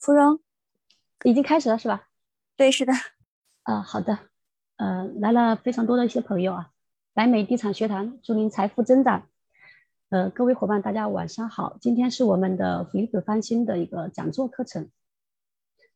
[0.00, 0.40] 芙蓉，
[1.24, 2.08] 已经开始了是吧？
[2.56, 2.92] 对，是的。
[3.64, 4.18] 啊，好的。
[4.76, 6.72] 呃，来了非常多的一些朋友啊。
[7.12, 9.28] 白美地产学堂祝您财富增长。
[10.10, 11.76] 呃，各位伙伴，大家晚上好。
[11.80, 14.88] 今天是我们的福利本翻新的一个讲座课程。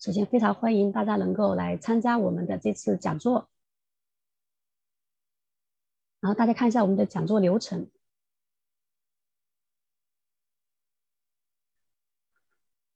[0.00, 3.48] 首先，非常欢迎大家能够来参加我们的这次讲座。
[6.20, 7.88] 然后大家看一下我们的讲座流程。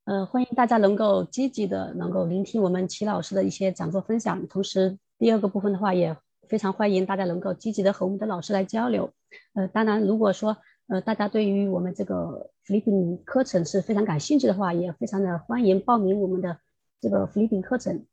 [0.07, 4.47] 呃，欢迎大家能够积极的能够聆听我们齐老师的一些讲座分享。
[4.47, 6.17] 同时，第二个部分的话，也
[6.49, 9.11] 非常欢迎大家能够积极的和我们的老师来交流。
[9.55, 10.57] 呃，当然，如果说
[10.87, 16.57] 呃大家对于我们这个菲律宾课程是非常感兴趣的话，也非常的欢迎报名我们的
[17.01, 18.07] 这个菲律宾课程。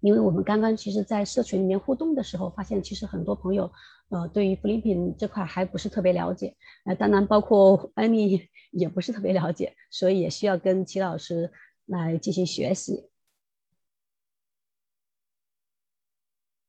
[0.00, 3.70] 因为我们刚刚其实，在社群里面互动的时候，发现其实很多朋友，
[4.10, 11.50] 呃，对于 Flipping 这块还不是特别了解，呃，当然包括 安妮也不是特别了解，所以也需要跟齐老师
[11.86, 13.10] 来进行学习。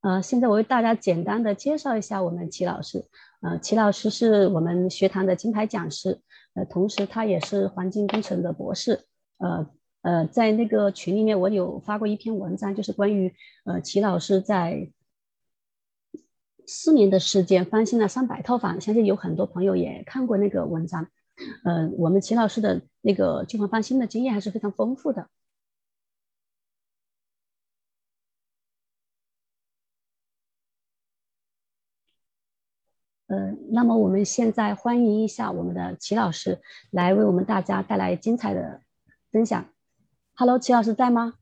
[0.01, 3.05] 呃，现在我为大家简单的介绍一下我们齐老师，
[3.41, 6.21] 呃，齐老师是我们学堂的金牌讲师，
[6.55, 9.05] 呃，同时他也是环境工程的博士，
[9.37, 9.69] 呃。
[10.01, 14.89] 呃，在那个群里面，我有发过一篇文章，就是关于呃齐老师在
[16.65, 21.09] 四年的时间翻新了上百套房，相信有很多朋友也看过那个文章。
[21.63, 25.29] 呃，我们齐老师的那个旧房翻新的经验还是非常丰富的。
[33.27, 38.81] 呃，那么我们现在欢迎一下我们的齐老师来为我们大家带来精彩的
[39.31, 39.65] 分享。
[40.39, 41.33] Hello，齐老师在吗？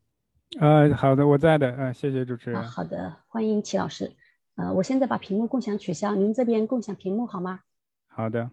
[0.59, 1.71] 呃，好的，我在的。
[1.75, 2.63] 呃，谢谢主持人。
[2.63, 4.11] 好的，欢迎齐老师。
[4.55, 7.59] 呃，我现在把屏幕共享取消，您这边共享屏幕好吗？
[8.07, 8.49] 好的。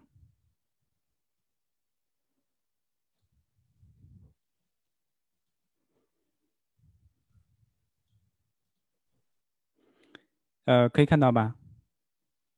[10.65, 11.55] 呃，可以看到吧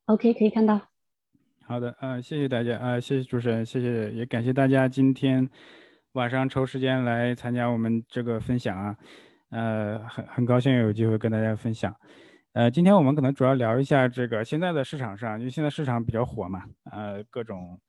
[0.08, 0.90] ？OK，可以看到。
[1.64, 5.50] 好的，呃，谢谢大家，呃，谢谢主持人，谢谢，也感谢大家今天。
[6.18, 8.98] 晚上抽时间来参加我们这个分享啊，
[9.52, 11.96] 呃，很很高兴有机会跟大家分享。
[12.54, 17.80] 呃，今天我们可能主要聊一下这个现在的市场上，因为现在市场比较火嘛，呃，各种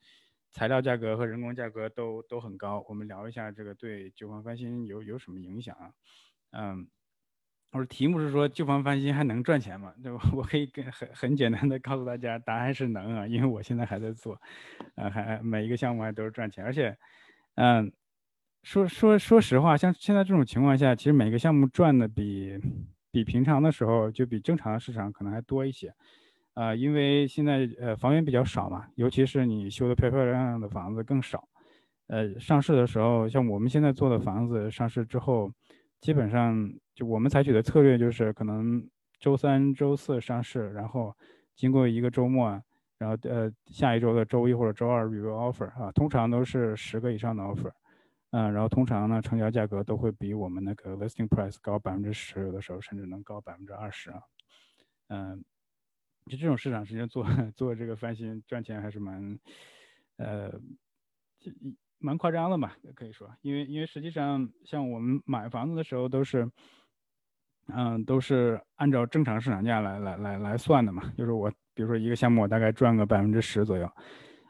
[0.50, 2.84] 材料价格和人工价格都都很高。
[2.86, 5.88] 我们聊一下这个对旧房翻新有有什么影响啊？
[6.50, 6.86] 嗯，
[7.72, 9.94] 我说题目是说旧房翻新还能赚钱吗？
[10.02, 10.20] 对吧？
[10.36, 14.38] 我可以跟很很简单的告诉大家，答案是能啊，因为我现在还在做，
[14.96, 16.94] 呃，还每一个项目还都是赚钱，而且，
[17.54, 17.90] 嗯。
[18.62, 22.58] 说说说实话，像现在这种情况下，其实每个项目赚的比
[23.10, 25.94] 比平常的时候就比正常的市场可能还多一些，
[26.54, 31.48] 啊，因为现在呃房源比较少嘛，尤其是你修的漂漂亮亮的房子更少，
[32.08, 35.50] 呃，上市的时候，像我们现在做的房子上市之后，
[36.00, 38.86] 基本上就我们采取的策略就是可能
[39.18, 41.16] 周三、周四上市，然后
[41.56, 42.60] 经过一个周末，
[42.98, 47.70] 然后呃下一周的周一或者周二 review offer 啊，通常都是十个以上的 offer。
[48.30, 54.20] 嗯，然后通常呢，成交价格都会比我们那个 listing price 高百分之十，有的时候甚至能高百分之二十啊。
[55.08, 55.42] 嗯，
[56.26, 57.24] 就这种市场，实际上做
[57.56, 59.38] 做这个翻新赚钱还是蛮，
[60.18, 60.60] 呃，
[61.98, 66.46] 蛮夸张的吧，可以说，因为因为实际上像我们买房子的时候都是，
[67.68, 73.90] 嗯，都是按照正常市场价来来来来算的嘛，就是我比如说一个项目我大概赚个百分之十左右。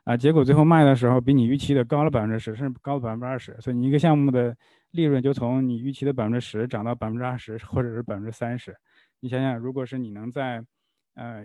[0.09, 4.57] 啊，结果最后卖的时候比你预期的高了百分之十，甚至高了百分之二十，所以你一个项目的
[4.93, 8.75] 利润就从你预期的百分之十涨到百分之二十，或者是百分之三十。
[9.21, 10.65] 你想想，如果是你能在，
[11.13, 11.45] 呃，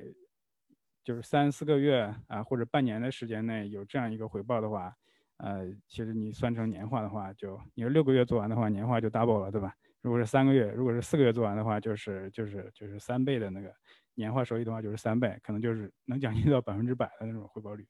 [1.03, 4.93] 就是三四个月啊，或者半年的时间内有这样一个回报的话，
[5.39, 9.73] 呃，其实你算成年化的话，就你是六个月做完的话，年化就 double 了，对吧？
[10.01, 13.69] 如果是三个月，如果是四个月做完的话，就是就是就是三倍的那个
[14.15, 17.85] 年化收益的话，就是三倍，可能就是能奖励到百分之百的那种回报率。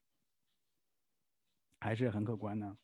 [1.84, 2.74] 还是很可观的。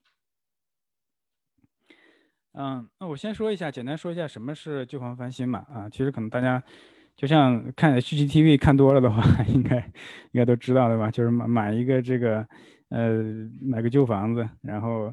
[2.53, 5.61] 嗯，那我先说一下，简单说一下什么是旧房翻新嘛。
[5.73, 6.63] 啊，其实可能大家
[7.17, 9.79] 就像看 CCTV 看多了的话， 应该
[10.33, 11.11] 应该都知道对吧？
[11.11, 12.47] 就是买买一个这个，
[12.91, 13.23] 呃，
[13.63, 15.11] 买个旧房子，然后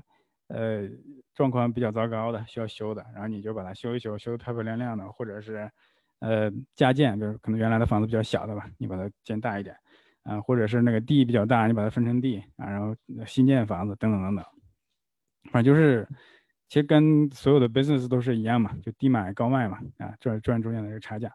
[0.49, 0.85] 呃
[1.33, 5.71] 状况比较糟糕的，需要修的，然后你就把它修一修，修的漂漂亮亮的，或者是
[6.19, 9.73] 呃加建，就是可能原来的房子比较小的吧，你把它建大一点。
[10.27, 12.93] 啊，或者是那个地比较大，你把它分成地啊，然后
[13.25, 14.45] 新建房子等等等等，
[15.51, 16.07] 反正就是，
[16.67, 21.31] 其实跟所有的 business 都是一样嘛，就低买高卖嘛，啊赚赚中间的这个差价。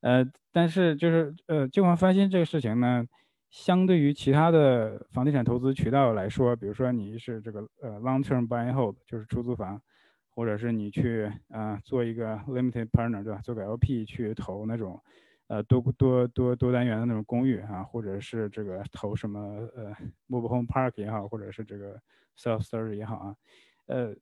[0.00, 3.04] 呃，但是就是呃旧房翻新这个事情呢，
[3.50, 9.82] 相对于其他的房地产投资渠道来说，比如说你是这个呃 long term buy and hold，就是出租房，
[10.30, 13.40] 或者是你去啊做一个 limited partner 对吧？
[13.42, 15.02] 做个 LP 去投那种
[15.50, 19.40] 呃多多多多单元的那种公寓啊，或者是这个投什么
[19.74, 19.92] 呃
[20.28, 22.00] mobile home park 也好，或者是这个
[22.38, 23.36] self storage 也好啊，
[23.86, 24.14] 呃，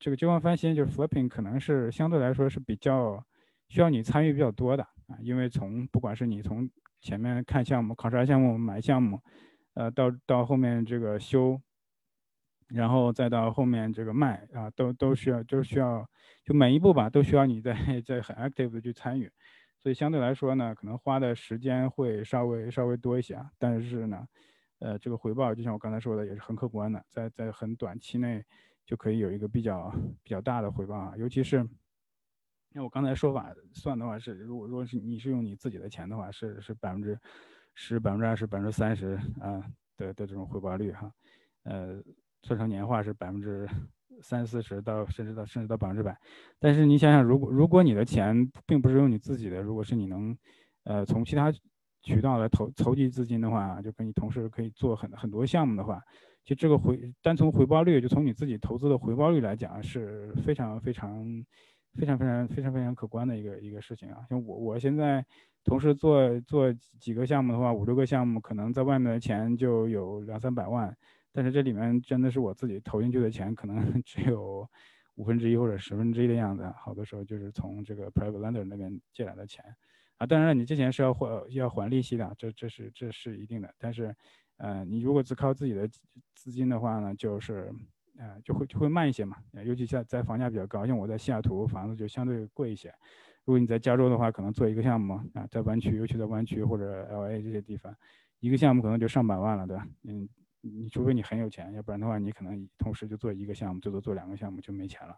[0.00, 3.24] 这个旧房翻新就是 flipping 可能是相对来说是比较
[3.68, 6.68] 需要你参与比较多的啊，因为从不管是你从
[7.00, 9.20] 前面看项目、考察项目、买项目，
[9.74, 11.62] 呃，到到后面这个修。
[12.68, 16.04] 然后再到后面这个卖啊，都都需要，都需要，
[16.44, 17.72] 就每一步吧，都需要你在
[18.04, 19.30] 在很 active 的去参与，
[19.78, 23.50] 所以相对来说呢，可能花的时间会稍微稍微多一些啊。
[23.58, 24.26] 但是呢，
[24.78, 28.44] 呃，这个回报就像我刚才说的，也是很可观的，在在很短期内
[28.84, 29.90] 就可以有一个比较
[30.22, 31.14] 比较大的回报啊。
[31.16, 31.68] 尤其是，
[32.70, 37.18] 那我刚才说法算的话是，如果如果是你是用你自己的钱的话，是是百分之
[37.74, 39.64] 十、百分之二十、百分之三十啊
[39.96, 41.12] 的的这种回报率哈，
[41.64, 42.02] 呃。
[42.42, 43.68] 算成年化是百分之
[44.22, 46.16] 三四十到甚至到甚至到百分之百，
[46.58, 50.36] 但是你想想，如果如果你的钱并不是用你自己的，如果是你能，
[50.84, 51.52] 呃，从其他
[52.02, 56.00] 渠道来投筹集资金的话，就跟你同事可以做很很多项目的话，
[56.44, 61.24] 其实这个回单从回报率，就从你自己投资的回报率来讲，是非常非常
[61.94, 64.24] 非常非常非常非常可观的一个一个事情啊。
[64.28, 65.24] 像我我现在
[65.64, 70.96] 同时做做几个项目的话，五六个项目，可能在外面的钱就有两三百万。
[71.36, 74.66] 但是这里面真的是我自己投进去的钱，可能 只有
[75.16, 76.64] 五分之一或者十分之一的样子。
[76.78, 79.62] 好多时候就是从这个 private lender 那边借来的钱，
[80.16, 83.74] 啊，当然了，你借钱是要还要还利息的，这这是这是一定的。
[83.78, 84.16] 但是，
[84.56, 85.86] 呃，你如果只靠自己的
[86.34, 87.70] 资金的话呢，就是，
[88.18, 89.36] 呃，就会就会慢一些嘛。
[89.62, 92.88] 尤其在在房价比较高，像我在西雅图房子就相对贵一些。
[93.44, 97.94] 如果你在加州的话，可能做一个项目啊，在湾区，尤其在湾区或者 LA 这些地方，
[98.40, 99.86] 一个项目可能就上百万了，对吧？
[100.04, 100.26] 嗯。
[100.60, 105.16] 你除非你很有钱，要不然的话，你可能同时就做一个项目，最多做两个项目就没钱了，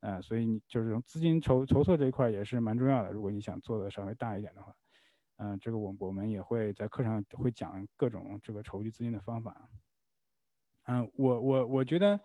[0.00, 3.12] 呃，所以你就是资金筹筹措这一块也是蛮重要的。
[3.12, 4.74] 如果你想做的稍微大一点的话，
[5.36, 9.68] 嗯，这个我我们也会在课上会讲各种这个筹集资金的方法。
[10.86, 12.20] 嗯，我我我觉得，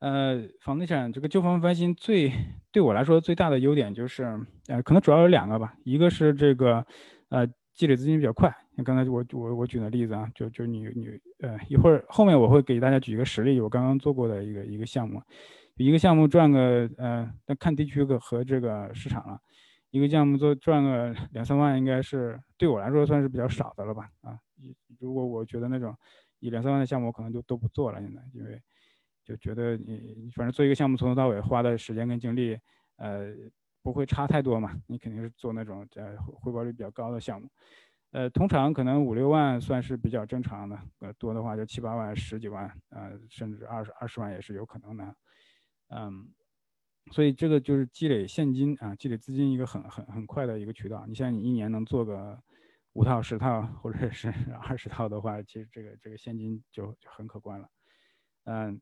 [0.00, 2.30] 呃，房地产这个旧房翻新最
[2.70, 4.24] 对我来说最大的优点就是，
[4.68, 6.86] 呃，可能主要有两个吧，一个是这个，
[7.30, 7.48] 呃。
[7.74, 11.08] 积累资金比较快，你刚才我我我举的例子啊，就就你你
[11.40, 15.22] 呃一会儿后面我会给大家举一个实例，我刚刚做过的一个一个项目，
[15.76, 19.38] 一个项目赚个呃，那看地区和和这个市场了，
[19.90, 24.38] 一个项目做赚个两三万，应该是对我来说算是比较少的了吧啊，
[24.98, 25.96] 如果我觉得那种
[26.40, 28.60] 一两三万的项目，我可能就都不做了，现在因为
[29.24, 32.58] 就觉得你反正做一个项目从头到尾花的时间跟精力，
[32.96, 33.32] 呃。
[33.84, 34.74] 不会差太多嘛？
[34.86, 37.46] 你肯定是做那种呃回报率比较高的项目，
[38.14, 45.16] 呃，通常可能五六万算是比较正常的，呃，多的话就七八万、十几万，呃，甚至二十二十万也是有可能的，
[45.88, 46.28] 嗯，
[47.10, 51.04] 所以这个就是积累现金啊，积累资金一个很很很快的一个渠道。
[51.08, 52.38] 你像你一年能做个
[52.92, 54.32] 五套、十套或者是
[54.62, 57.68] 二十套的话，其实这个这个现金就就很可观了，
[58.44, 58.80] 嗯。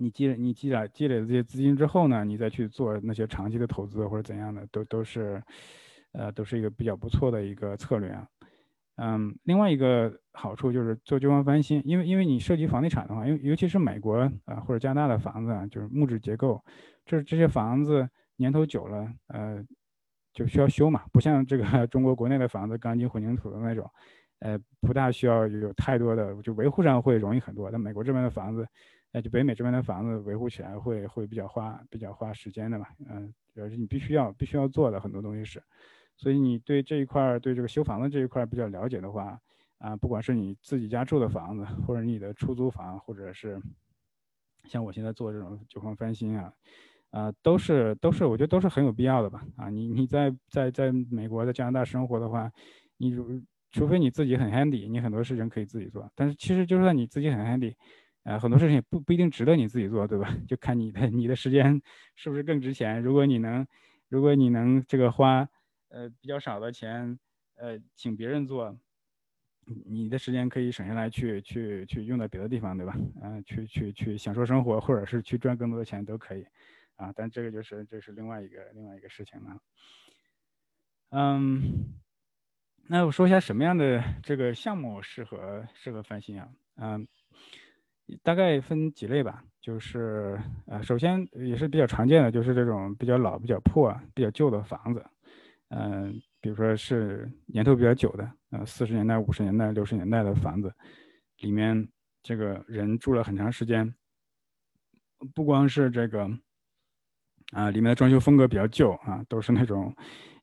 [0.00, 5.42] 你积累你积累积累的这些资金之后呢，你再去做那些长期的投资或者怎样的，都都是，
[6.18, 8.26] 呃，都是一个比较不错的一个策略啊。
[8.96, 16.60] 嗯，另外一个好处就是做旧房翻新，因为因为你涉及房地产的话，因尤其是美国啊或者加拿大的房子啊，就是木质结构，
[17.06, 19.64] 这这些房子年头久了，呃，
[20.32, 23.88] 就需要修嘛，不像这个 中国国内的房子钢筋混凝土的那种，
[24.40, 27.70] 呃，不大需要有太多的，就维护上会容易很多。
[27.70, 28.66] 但美国这边的房子。
[29.10, 35.62] 那就北美这边的房子维护起来会会比较花比较花时间的嘛，嗯，主要是你必须要必须要做的很多东西是，
[36.18, 39.40] 所以你对这一块儿对这个修房子这一块儿比较了解的话，
[39.78, 43.58] 啊，不管是你自己家住的房子，或者你的出租房，或者是
[44.64, 46.52] 像我现在做这种旧房翻新啊，
[47.10, 52.52] 啊，都是都是我觉得都是很有必要的吧，啊，你你在在在美国在加拿大生活的话，
[52.98, 57.74] 你如除非你自己很 handy，你很多事情可以自己做，但是其实就算你自己很 handy。
[58.24, 60.28] 啊，很多事情也不不一定值得你自己做，对吧？
[60.46, 61.80] 就看你的你的时间
[62.14, 63.00] 是不是更值钱。
[63.00, 63.66] 如果你能，
[64.10, 65.48] 如果你能这个花，
[65.88, 67.18] 呃，比较少的钱，
[67.56, 68.78] 呃，请别人做，
[69.86, 72.94] 你的时间可以省下来去去去用在别的地方，对吧？
[73.22, 76.46] 嗯，去去去享受生活，或者是去赚更多的钱都可以。
[76.96, 79.56] 啊，但这个就是这是另外一个另外一个事情了。
[81.10, 81.94] 嗯，
[82.88, 86.48] 那我说一下什么样的这个项目适合适合翻新啊？
[86.76, 87.06] 嗯。
[88.22, 95.04] 大概分几类吧，就是呃，首先也是比较常见的，就是这种比较老、比较破、比较旧的房子，
[95.70, 100.72] 嗯，比如说是年头比较久的，呃，四十年代、五十年代、六十年代的房子，
[101.40, 101.88] 里面
[102.22, 103.94] 这个人住了很长时间，
[105.34, 106.28] 不光是这个
[107.52, 109.94] 啊，里面的装修风格比较旧啊，都是那种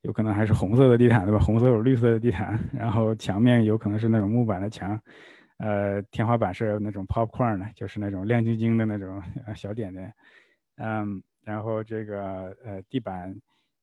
[0.01, 1.39] 有可能还是红色的地毯，对吧？
[1.39, 5.00] 红色有绿色的地毯， 然后墙面有可能是那种木板的墙，
[5.58, 9.22] 呃，天花板是那种 popcorn 的，就是那种亮晶晶的那种
[9.55, 10.13] 小点点，
[10.77, 13.36] 嗯，然后这个呃地板，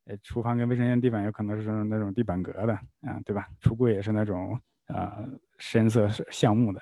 [0.06, 3.48] 呃，厨房跟卫生间地板有可能是那种地板革的啊，对吧？
[3.60, 5.24] 橱柜也是那种啊
[5.58, 6.80] 深色橡木的，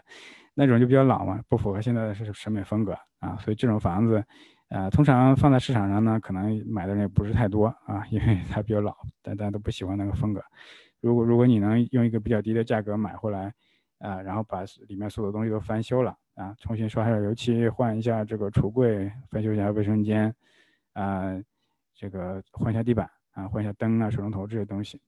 [0.55, 4.25] 那种就比较老嘛，不符合现在的审美风格啊，所以这种房子。
[4.71, 10.41] 呃，通常放在市场上呢，可能买的人也不是太多啊，因为它比较老，但大家都不喜欢那个风格。
[11.01, 13.53] 如果如果你能用一个比较低的价格买回来，
[13.99, 20.33] 啊，然后把里面所有东西都翻修了啊，重新刷一下油漆，换一下这个橱柜，翻修一下卫生间，
[20.93, 21.37] 啊，
[22.01, 24.99] 这个换一下地板啊，换一下灯啊、水龙头这些东西，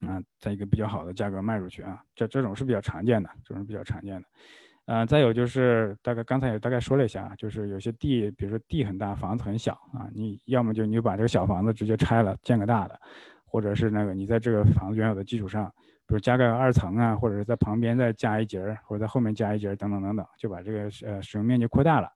[0.00, 4.26] 啊，在一个比较好的价格卖出去啊，这这种是比较常见的，这种是比较常见的。
[4.86, 12.98] 啊，再有就是大概刚才也大概说了一下，就是有些地，比如说地很大，房子很小啊，你要么就你就把这个小房子直接拆了，建个大的，
[13.44, 15.66] 或者是那个你在这个房子原有的基础上，
[16.06, 22.08] 比如加个二层啊，或者是在旁边再加一节，或者在后面加一节，等等等等，就把这个呃使用面积扩大了，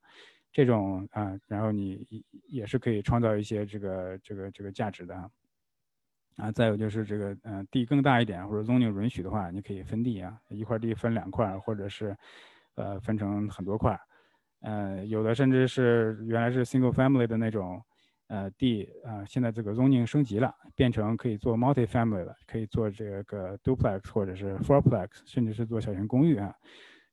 [0.56, 2.06] 这种啊，然后你
[2.48, 5.14] 也是可以创造一些这个这个这个价值的
[6.36, 6.50] 啊。
[6.52, 12.16] 再有就是这个嗯地更大一点，或者 zoning 允许的话，你可以分地啊，一块地分两块，或者是。
[12.78, 13.98] 呃，分成很多块，
[14.60, 17.82] 呃，有的甚至是原来是 single family 的那种，
[18.26, 26.54] 呃，地啊，现在这个 zoning 升级了，变成可以做 multi family 了，可以做这个 duplex 或者是 fourplex，甚至是做小型公寓啊。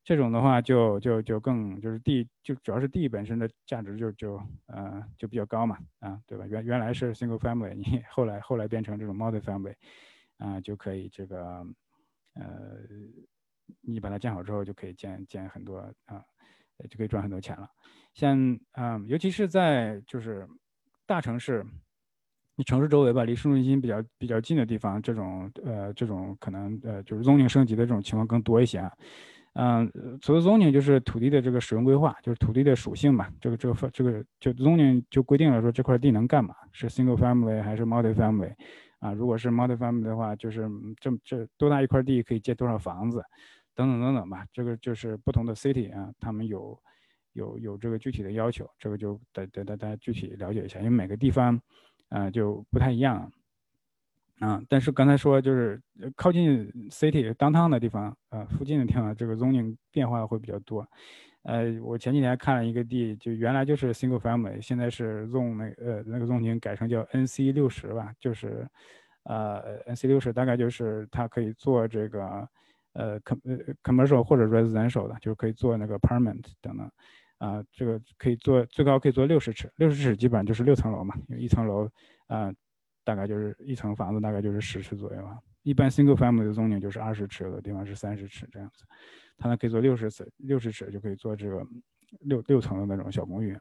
[0.03, 6.45] 这种的话就就就更就是地就主要是地本身的价值就就呃就比较高嘛啊，对吧？
[6.47, 9.75] 原原来是 single family，你后来后来变成这种 multi family，
[10.37, 11.65] 啊，就可以这个
[12.35, 12.43] 呃。
[13.79, 16.21] 你把它建好之后，就可以建建很多啊，
[16.89, 17.67] 就可以赚很多钱了。
[18.13, 20.45] 像啊，尤其是在就是
[21.05, 21.65] 大城市，
[22.55, 28.91] 你城市周围吧，离市中心比较比较近的地方，这种呃这种可能呃就是 zoning 升级的这种情况更多一些啊。
[29.53, 29.91] 嗯，
[30.21, 33.27] 所谓 zoning 就是土地的这个使用规划，就是土地的属性嘛。
[33.39, 38.51] 这个这个这个就 zoning 就规定了说这块地能干嘛，是 single family 还是 multi family
[38.99, 39.13] 啊？
[39.13, 40.67] 如果是 multi family 的话，就是
[40.99, 43.23] 这这多大一块地可以建多少房子？
[43.75, 46.79] 等等等等吧，这个就是不同的 city 啊，他们有
[47.33, 51.59] 有有这个具体的要求，这个就得得得大家具体了解一下，因为每个地方
[52.09, 53.31] 啊就不太一样
[54.39, 54.61] 啊。
[54.69, 55.81] 但是刚才说就是
[56.15, 60.87] 靠近 city downtown 的地方啊，附近的地方，这个 zoning 变化会比较多。
[61.43, 68.67] 呃，我前几年看了一个地，就原来就是 single family，现在是 zone 那呃那个 zoning 改成叫 NC 六十吧，就是
[69.23, 72.47] 呃 NC 六十大概就是它可以做这个。
[72.95, 73.39] 呃 com
[73.81, 76.87] commercial 或者 residential 的，就是可以做那个 apartment 等等，
[77.39, 81.89] 啊，这个可以做最高可以做六十尺，六十尺基本上就是六层楼嘛，因为一层楼
[82.27, 82.53] 啊，
[83.03, 85.37] 大概就是一层房子大概就是十尺左右啊。
[85.63, 88.83] 一般 single family 的 zoning 就是二十尺，有的地方是三十尺这样子，
[89.37, 91.65] 它呢可以做六十尺，六十尺就可以做这个
[92.21, 93.57] 六六层的那种小公寓，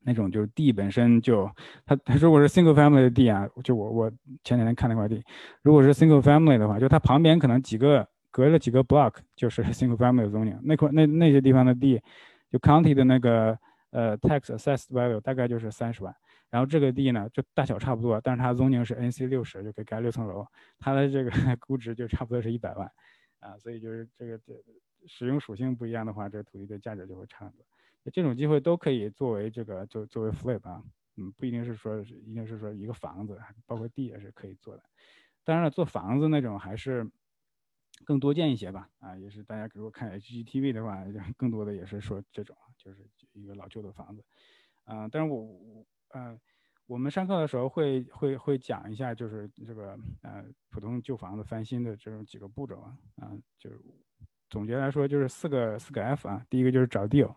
[0.00, 1.50] 那种就是地本身就
[1.84, 4.12] 它它如果是 single family 的地啊，就我我
[4.42, 5.22] 前两天看那块地，
[5.62, 8.06] 如果是 single family 的话，就它旁边可能几个。
[8.34, 12.02] 隔了几个 block 就是 single family zoning，那块那那些地方的地，
[12.50, 13.56] 就 county 的那个
[13.94, 16.12] 呃 tax assessed value 大概就是三十万，
[16.50, 20.44] 然后这个地呢就大小差不多，但是它 zoning 是 NC 六十，就可以盖六层楼，
[20.80, 22.90] 它的这个 估值就差不多是一百万，
[23.38, 24.52] 啊，所以就是这个这
[25.06, 27.64] 使用属性不一样的话，这个土地的价值就会差很多。
[28.12, 30.82] 这种机会都可以作为这个就作为 flip 啊，
[31.16, 34.82] 嗯，不一定是说一定是说一个房子，包括地也是可以做的。
[35.44, 37.08] 当然了，做房子那种还是。
[38.04, 41.04] 更多见一些吧，啊，也是大家如果看 HGTV 的话，
[41.36, 44.24] 更多的也是说这种，就是一个老旧的房子，
[44.84, 46.38] 啊，但是我我呃，
[46.86, 53.70] 我们上课的时候会会会讲一下，就是这个呃普通旧房子翻新的这种几个步骤啊，啊，就
[54.48, 57.34] 总结来说就是四个四个 F 啊，第一个就是找 deal，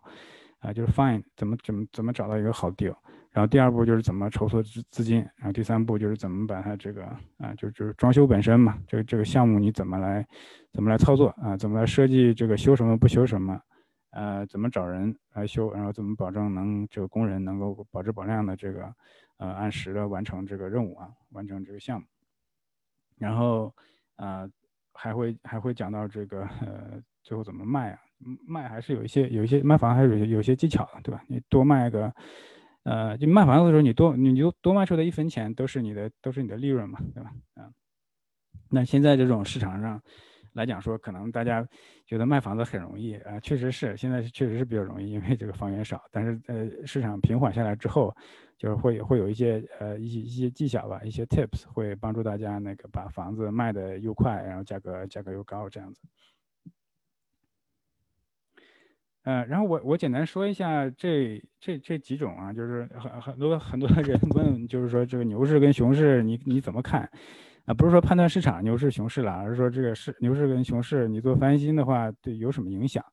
[0.60, 2.96] 啊，就是 find 怎么怎么怎么找到一个好 deal。
[3.30, 7.04] 然后第二步就是怎么筹措资资金，然后第三步就是怎么把它这个
[7.36, 10.26] 啊，就就是装修本身嘛，这个这个项目你怎么来
[10.72, 11.56] 怎么来操作啊？
[11.56, 13.60] 怎么来设计这个修什么不修什么？
[14.10, 15.72] 呃，怎么找人来修？
[15.72, 18.94] 然后怎么保证能这个工人能够保质保量的这个
[19.36, 22.06] 呃按时的完成这个任务啊，完成这个项目？
[23.16, 23.74] 然后
[24.16, 24.50] 呃
[24.92, 28.00] 还会还会讲到这个呃最后怎么卖啊？
[28.46, 31.22] 卖还是有一些有一些卖房还是有有些技巧的，对吧？
[31.28, 32.12] 你多卖个。
[32.84, 37.30] 呃，就卖房子的时候，你多你就多卖出的一分钱都是你的，都是你的利润嘛，对吧？
[37.54, 37.70] 啊，
[38.70, 40.00] 那现在这种市场上，
[40.54, 41.68] 来讲说，可能大家
[42.08, 46.02] 觉得卖房子很容易啊，确实是，现在确实是比较容易，因为这个房源少。
[46.10, 48.16] 但是呃，市场平缓下来之后，
[48.56, 56.00] 就是会会有一些呃一些一些技巧吧，一些 tips 会帮助大家那个把房子卖的又快，然后价格价格又高这样子。
[59.24, 67.06] 呃，然后我我简单说一下这这这几种啊，就是很很多很多人问，就是说这个牛市跟熊市你你怎么看
[67.68, 67.74] 啊？
[67.74, 73.04] 不是说判断市场牛市熊市了，而是说这个市牛市跟熊市你做翻新的话，对有什么影响？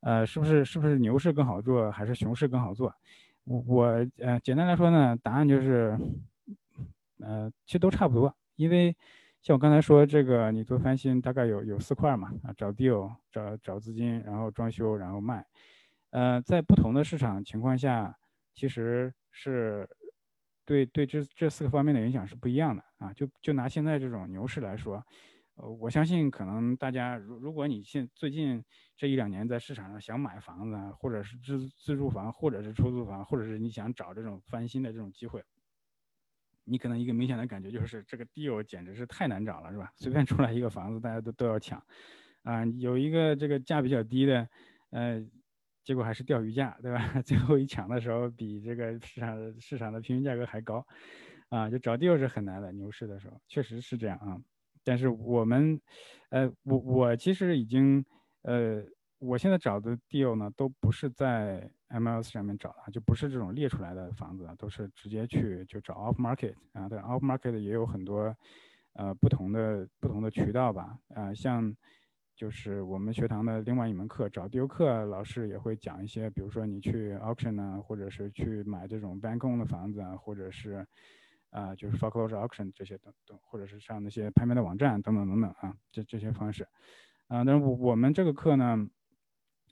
[0.00, 2.92] 呃，是不是是不是牛市更好做，还是熊市更好做？
[3.44, 5.96] 我我呃简单来说呢，答案就是，
[7.20, 8.96] 呃，其实都差不多，因为。
[9.44, 15.44] 像我刚才说，这个你做翻新大概有有四块嘛啊，找 deal，找找资金，然后装修，然后卖。
[16.12, 18.16] 呃，在不同的市场情况下，
[18.54, 19.86] 其实是
[20.64, 23.12] 对对这这四个方面的影响是不一样的啊。
[23.12, 25.04] 就就拿现在这种牛市来说，
[25.56, 28.64] 呃，我相信可能大家如如果你现最近
[28.96, 35.42] 这一两年在市场上想买房子啊，或者是自自住房，或者是出租房，或者是你想找这种翻新的这种机会。
[36.66, 39.92] 你可能一个明显的感觉就是这个 deal 简直是太难找了，是吧？
[39.96, 41.78] 随便出来一个房子，大家都都要抢，
[42.42, 44.48] 啊，有一个这个价比较低的，
[44.88, 45.22] 呃，
[45.84, 46.98] 结果还是钓鱼价，对吧？
[47.22, 50.84] 最后一抢的时候，比这个市场市场的平均价格还高，
[51.50, 52.72] 啊，就找 deal 是很难的。
[52.72, 54.38] 牛市的时候确实是这样啊，
[54.82, 55.80] 但是我们，
[56.30, 58.04] 呃，我我其实已经，
[58.42, 58.84] 呃。
[59.20, 66.86] 我现在找的 deal 呢，都不是在 MLS 上面找的，就不是这种列出来的房子，都是直接去就找 off market 啊。
[66.90, 68.36] 对，off market 也有很多，
[68.92, 70.98] 呃，不同的不同的渠道吧。
[71.14, 71.74] 啊，像
[72.36, 80.86] 就是我们学堂的另外一门课找丢课，老师也会讲一些，比如说你去 auction 啊，或者是去买这种 bank owned 的房子啊，或者是
[81.50, 86.66] 啊，就是 foreclosure auction 这些等等，或者是上那些拍卖的网站等等等等啊，这这些方式。
[87.28, 88.88] 啊，但是我我们这个课呢。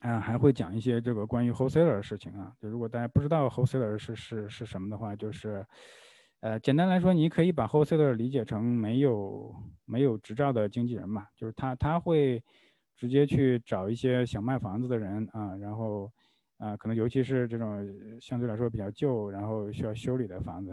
[0.01, 2.53] 啊，还会讲一些这个关于 wholesaler 的事情啊。
[2.59, 5.65] 就如果大家不知道 wholesaler 是是是什么的话，就是，
[6.41, 12.43] 呃，简单来说，你可以把 wholesaler 理解成没有没有执照的经纪人嘛，就是他他会
[13.03, 16.09] 直接去找一些想卖房子的人啊，然后
[16.59, 17.85] 啊，可能尤其是这种
[18.21, 20.71] 相对来说比较旧，然后需要修理的房子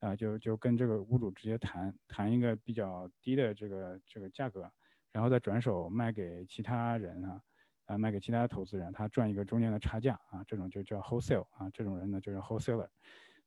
[0.00, 4.66] 啊，就就跟这个屋主直接谈谈一个比较低的这个这个价格，
[5.12, 7.38] 然后再转手卖给其他人啊。
[7.84, 12.86] 啊，卖给其他投资人，他赚一个中间的差价啊，这种就叫 wholesale 啊，这种人呢就是 wholesaler。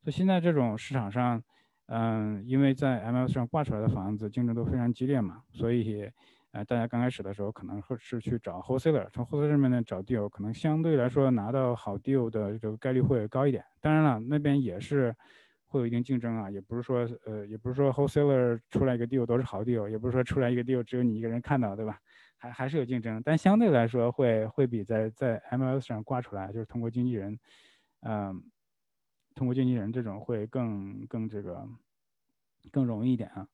[0.00, 1.40] 所以现在这种市场上，
[1.86, 6.10] 嗯，因为在 MLS 上挂出来的房子竞争都非常激烈嘛，所以，
[6.52, 13.64] 呃，大家刚开始的时候可能会是去找 wholesaler，从 wholesaler 上面找 deal，可能相对来说拿到好 deal 的这个概率会高一点。
[13.80, 15.14] 当然了，那边也是
[15.64, 21.98] 会有一定竞争啊，也不是说，呃，也不是说 wholesaler 出来一个 deal 都是好 deal，也不是说出来一个 deal 只有你一个人看到，对吧？
[22.36, 27.38] 还还是有竞争，但相对来说会会比在在 MLS 上挂出来，就是通过经纪人，
[28.00, 28.42] 嗯，
[29.34, 31.66] 通过经纪人这种会更更这个
[32.70, 33.48] 更容易一点啊。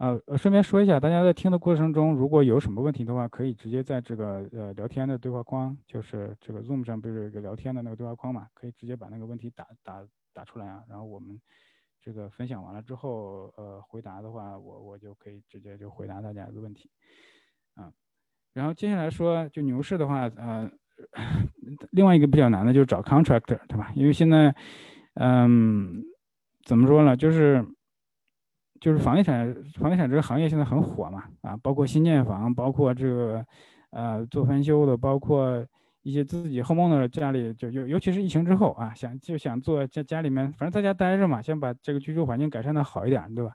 [0.00, 11.38] 呃，顺便说一下，大家在听的过程中，如果有什么问题的话，可以直接在这个呃聊天的对话框，就是这个 Zoom 上不是有一个聊天的那个对话框嘛，可以直接把那个问题打打打出来啊，然后我们
[12.00, 16.88] 这个分享完了之后，呃，回答的话，我我就可以直接就回答大家一个问题，
[17.74, 17.92] 啊。
[18.54, 20.70] 然后接下来说，就牛市的话，呃，
[21.92, 23.92] 另外一个比较难的就是找 contractor，对吧？
[23.94, 24.54] 因为现在，
[25.16, 26.02] 嗯，
[26.64, 27.14] 怎么说呢？
[27.14, 27.62] 就是
[28.80, 33.46] 就是房地产房地产这个行业现在很火嘛，啊，包括新建房，包括这个
[33.90, 35.64] 呃做翻修的，包括
[36.02, 43.52] 一些自己 home owner 家里就尤尤其是疫情之后啊，想就想做家家里面，反正在家待着嘛，想把这个居住环境改善的好一点，对吧？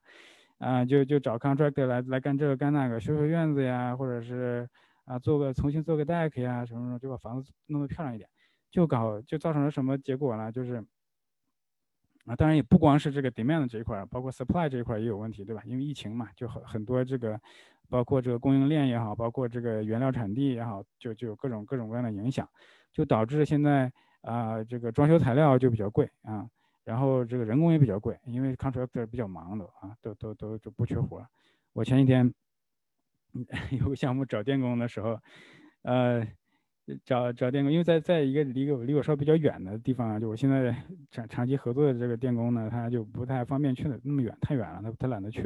[0.60, 4.68] 啊，就就找 contractor 来来干这个干那个，修修院子呀，或者是。
[5.08, 8.28] 啊，做个重新做个 deck 呀，什么什么，就把房子弄得漂亮一点，
[8.72, 10.52] 就搞就造成了什么结果呢？
[10.52, 10.84] 就是
[12.26, 15.62] 啊，当然也不光是这个 demand 这一块，包括 supply 这一块也有问题，对吧？
[15.66, 17.40] 因为疫情嘛，就很很多这个，
[17.90, 22.48] 包括这个供应链也好，包括这个原料产地也好，就就有各种各种各样的影响，
[22.92, 26.48] 就导致现在啊，这个装修材料就比较贵啊，
[26.84, 31.26] 然后这个人工也比较贵，因为 contractor 比较忙的啊，都都都就不缺活。
[31.74, 32.34] 我前几天。
[33.78, 35.20] 有个项目找电工的时候，
[35.82, 36.26] 呃，
[37.04, 40.76] 找找电工，因为在在一个离我离我稍微比较远的地方，就我现在
[41.10, 45.42] 长长期合作的这个电工呢，他就不太方便去的那么远，太远了，他他懒得去。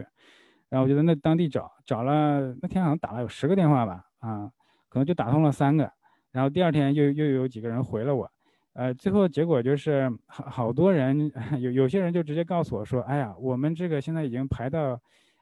[0.69, 4.51] 然后我就在那当地找，找了那天好像打了有十个电话吧，啊，
[4.89, 5.89] 可能就打通了三个。
[6.31, 8.29] 然后第二天又又有几个人回了我，
[8.73, 14.99] 呃，最后结果就是好好多人 有有些人就直接告诉我说，哎呀，我们这个现在已经排到。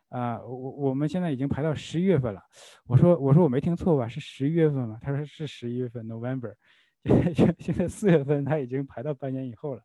[0.09, 2.41] 啊，我我们现在已经排到十一月份了。
[2.85, 4.07] 我说我说我没听错吧？
[4.07, 4.97] 是十一月份吗？
[5.01, 6.53] 他说是十一月份，November。
[7.59, 9.81] 现在四月份他已经排到半年以后了。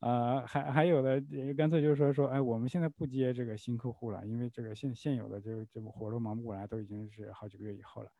[0.00, 1.22] 啊，还还有的
[1.56, 8.10] 干脆就是说说，哎，我们现在不接这个新客户了，因为这个现现有的这个这个活都忙不过来，都已经是好几个月以后了。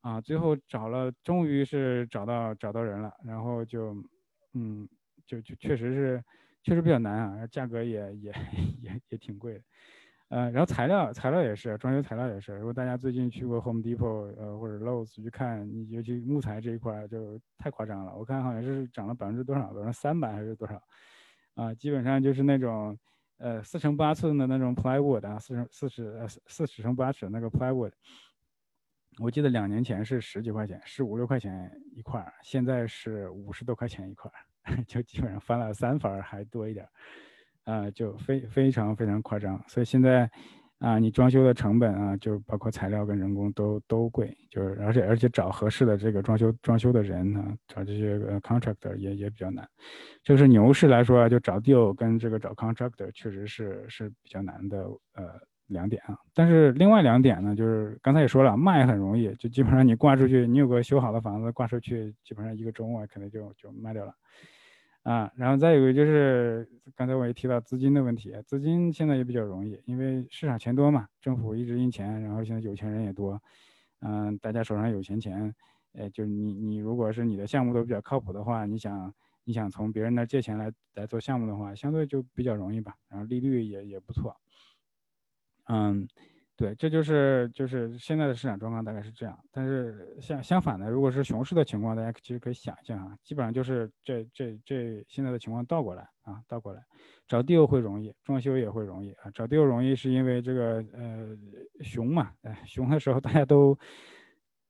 [0.00, 3.94] 啊，最后找了，终于是找到找到人了，然后就，
[4.54, 4.88] 嗯，
[5.26, 6.24] 就就确实是
[6.62, 8.32] 确实比较难啊，价格也也
[8.82, 9.60] 也也挺贵的。
[10.30, 12.54] 呃，然后材料材料也是，装修材料也是。
[12.54, 18.16] 如果大家最近去过 Home Depot 呃或者 Lowe's 去看，尤其木材这一块就太夸张了。
[18.16, 20.80] 我看好像是涨了百分之多少，百分之三百还是多少？
[21.54, 22.96] 啊，基本上就是那种
[23.38, 27.90] 呃四乘八寸的那种 plywood 啊，四乘四十呃四十乘八尺那个 plywood，
[29.18, 34.30] 我记得两年前是十几块钱，十五六块钱一块，现在是五十多块钱一块，
[34.86, 36.88] 就基本上翻了三番还多一点。
[37.70, 40.28] 啊，就非非常非常夸张，所以现在，
[40.78, 49.64] 啊，你装修的成本啊，就包括材料跟人工都都贵，就是而且而且找合适的这个装修装修的人呢，找这些呃 contractor 也也比较难，
[50.24, 54.78] 就是牛市来说啊，就找 deal 跟这个找 contractor 确实是是比较难的
[55.14, 64.12] 呃两点啊，但是另外两点呢，就是刚才也说了，卖很容易，就基本上你挂出去，你有个修好的房子挂出去，基本上一个周末可能就就卖掉了。
[65.02, 73.40] 啊，然后再有一个就是刚才我也提到资金的问题，资金现在也比较容易，因为市场钱多嘛，政府一直印钱，然后现在有钱人也多，
[74.00, 75.54] 嗯，大家手上有闲钱，
[75.94, 84.36] 哎，就是你你如果是你的项目都比较靠谱的话，你想你想从别人那借钱来来做项目的话，相对就比较容易吧，然后利率也也不错，
[85.68, 86.06] 嗯。
[86.60, 89.34] 对，这就是就是现在的市场状况大概是这样。
[89.50, 96.82] 但是相相反的，如果是熊市的情况，大家其实可以想一下啊，基本上就是这这这现在的情况倒过来啊，倒过来，
[97.26, 99.30] 找地又会容易，装修也会容易啊。
[99.32, 101.34] 找地又容易是因为这个呃
[101.80, 103.74] 熊嘛，哎，熊的时候大家都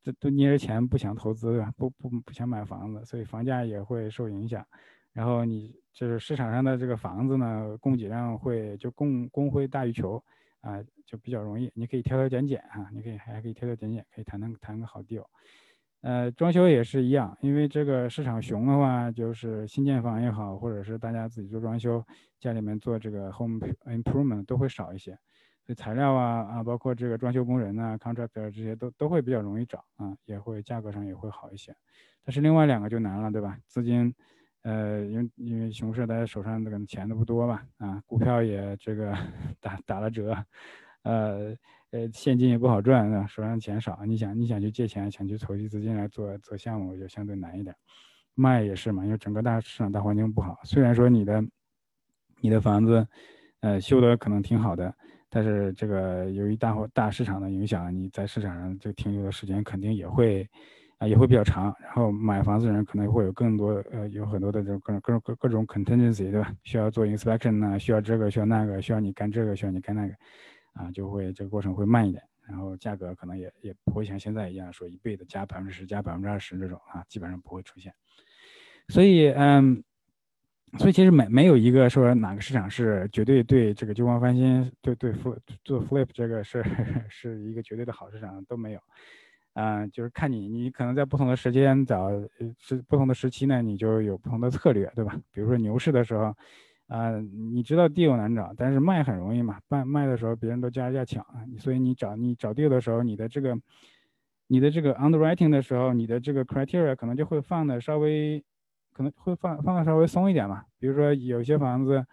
[0.04, 4.64] 都都捏着钱不想投资，不不不想买房子，所以房价也会受影响。
[5.12, 10.22] 然后你就是市场上的这个房子呢，供给量会就供供会大于求。
[10.60, 15.24] 啊，就比较容易，你可以挑挑拣拣哈，你可以还可以挑挑拣拣，可以谈谈谈个好 deal。
[16.02, 22.02] 呃，装修也是一样，因为这个市场熊的话，就是新建房也好，或者是大家自己做装修，
[22.38, 25.12] 家里面做这个 home improvement 都会少一些，
[25.66, 31.74] 所以材料啊啊，包括这个装修工人呐，contractor 这些都都会比较容易找啊，也会价格上也会好一些。
[32.24, 33.58] 但是另外两个就难了，对吧？
[33.66, 34.14] 资金。
[34.62, 37.64] 呃，因为因为熊市，大家手上这个钱都不多吧？
[37.78, 39.16] 啊，股票也这个
[39.60, 40.36] 打打了折，
[41.02, 41.56] 呃
[41.92, 47.74] 呃，现金也不好赚，啊，手上钱少，你想你想去借钱，想去筹集资金来做做项目，就相对难一点。
[48.34, 50.58] 卖也是嘛，因为整个大市场大环境不好。
[50.64, 51.42] 虽然说你的
[52.40, 53.06] 你的房子，
[53.60, 54.94] 呃，修的可能挺好的，
[55.30, 60.46] 但是这个由于大货大市场的影响，你在市场上就停留的时间肯定也会。
[61.00, 66.54] 啊，也会比较长，然后买房子的人可能会有更多，呃，有很多的这种各种各种各各种 contingency，对吧？
[66.62, 70.14] 需要做 inspection 呢，需要这个，需要那个，需要你干这个，需要你干那个，
[70.74, 77.90] 啊，就会这个过程会慢一点，然后价格可能也也不会像现在一样说一倍的加百分之十、加百分之二十这种啊，基本上不会出现。
[78.88, 79.82] 所以，嗯，
[80.76, 86.62] 所以其实没没有一个说哪个市场是绝对对这个旧房翻新，对对 flip 做 flip 这个是
[87.08, 88.80] 是一个绝对的好市场都没有。
[89.54, 92.08] 嗯，就是看你，你可能在不同的时间找，
[92.58, 95.18] 是不同的时期呢，你就有不同的策略，对吧？
[95.32, 96.34] 比如说牛市的时候，
[96.86, 97.18] 啊，
[97.52, 101.24] 你知道 deal 难找，但是卖很容易嘛，卖卖的时候别人都加价抢，
[101.58, 103.56] 所以你找你找地的时候，你的这个，
[104.46, 108.42] 你的这个 underwriting 的时候，你的这个 criteria 可能就会放的稍微，
[108.92, 110.64] 可能会放放的稍微松一点嘛。
[110.78, 112.06] 比如说有些房子，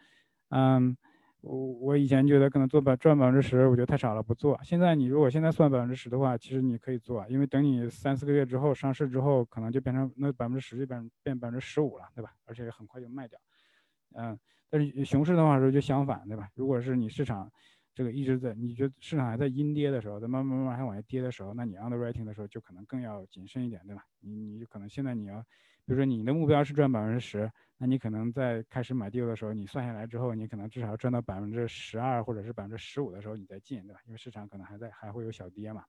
[0.49, 0.97] 嗯。
[1.41, 4.59] 我我以前觉得可能做百赚百分之十，我觉得太少了，不做。
[4.63, 12.31] 现在你如果现在算百分之十的话，其实你可以做，因为等你三四个月之后上市之后，可能就变成那百分之十就变变百分之十五了，对吧？
[12.45, 13.39] 而且很快就卖掉。
[14.13, 14.37] 嗯，
[14.69, 16.49] 但是熊市的话说就相反，对吧？
[16.55, 17.51] 如果是你市场
[17.93, 24.03] 这个一直在，你觉得市场还在阴跌的时候，在慢慢慢慢还往下跌的时候，那你 underwriting 的时候就可能更要谨慎一点，对吧？
[24.21, 25.45] 你你可能现在你要，
[25.87, 27.49] 比如说你的目标是赚百分之十。
[27.79, 34.01] 那你可能在开始买掉的时候，你算下来之后，你可能至少要赚到百分之十二或者是百分之十五的时候，你再进，对吧？
[34.05, 35.85] 因为市场可能还在，还会有小跌嘛，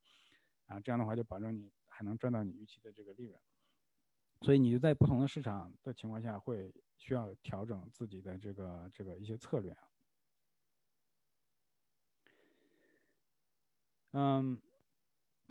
[0.67, 3.41] 啊，这样的话就保证你还能赚到你预期的这个利润。
[4.43, 9.83] 所以你就在不同的市场的情况下，会需要调整自己的这个这个一些策略啊。
[14.13, 14.61] 嗯。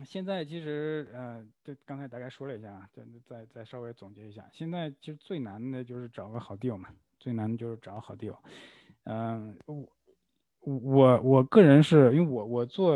[0.05, 8.37] 现在其实呃，对，刚才大概说了一下啊，再再再稍微总结一下，现在其实最难的就是找个好 deal 嘛，最难的就是找好 deal。
[9.05, 9.85] 嗯，我
[10.61, 12.95] 我我个人是因为我我做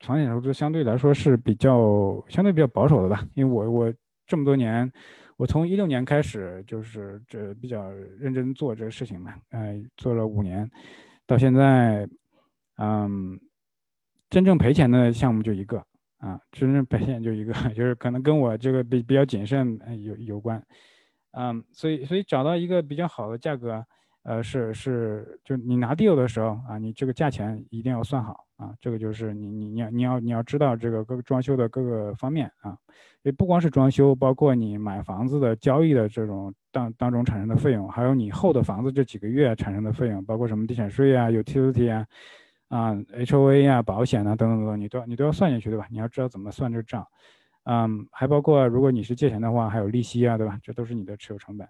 [0.00, 3.94] 房地产投资相对来说是比较相对比较保守的吧，因为我我
[4.26, 4.90] 这么多年，
[5.36, 10.68] 我从一六年开始就是这比较认真做这个事情嘛，呃，做了五年，
[11.26, 12.08] 到现在，
[12.78, 13.38] 嗯，
[14.30, 15.78] 真正赔钱的项目就一个
[16.18, 20.62] 啊，真正赔钱就一个， 就是可能跟我这个比比较谨慎有有关，
[21.32, 23.84] 嗯，所以所以找到一个比较好的价格。
[24.28, 32.76] 呃，是是，就你拿 deal 的时候啊，你这个价钱一定要算好啊，这个就是你你你要你要你要知道这个各个装修的各个方面啊，
[33.22, 42.04] 也不光是装修，包括你买房子的交易的这种当当中产生的费用，还有你后的房子这几个月产生的费用，包括什么地产税啊、utility 啊、
[42.68, 45.86] 啊 HOA 啊、保险啊等等等等，你都要你都要算进去，对吧？
[45.90, 47.06] 你要知道怎么算这账，
[47.64, 50.58] 嗯，还包括如果你是借钱的话，还有利息啊，对吧？
[50.62, 51.68] 这都是你的持有成本。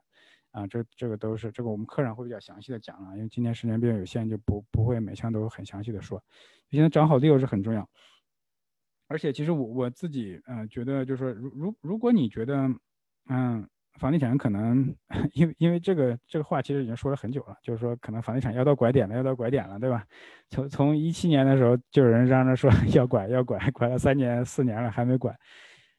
[0.53, 6.23] 啊，这这个都是这个我们课上会比较详细的讲啊，因为今天时间比较有限，就不不会每项都很详细的说。
[6.71, 7.87] 现在找好队友是很重要，
[9.07, 12.71] 而且其实我我自己呃觉得就是说，如如如果你觉得
[13.29, 14.95] 嗯房地产可能
[15.33, 20.05] 因为因为这个这个话其实已经说了很久了，就是说可能房地产要到拐点了，要到拐点了，对吧？
[20.51, 25.35] 从从一七年的时候就有人嚷着说 要拐要拐，拐了三年四年了还没拐。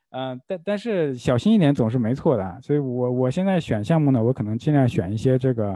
[0.10, 5.72] 嗯，但但是小心一点总是没错的，所以我我现在选项目呢，我可能尽量选一些这个，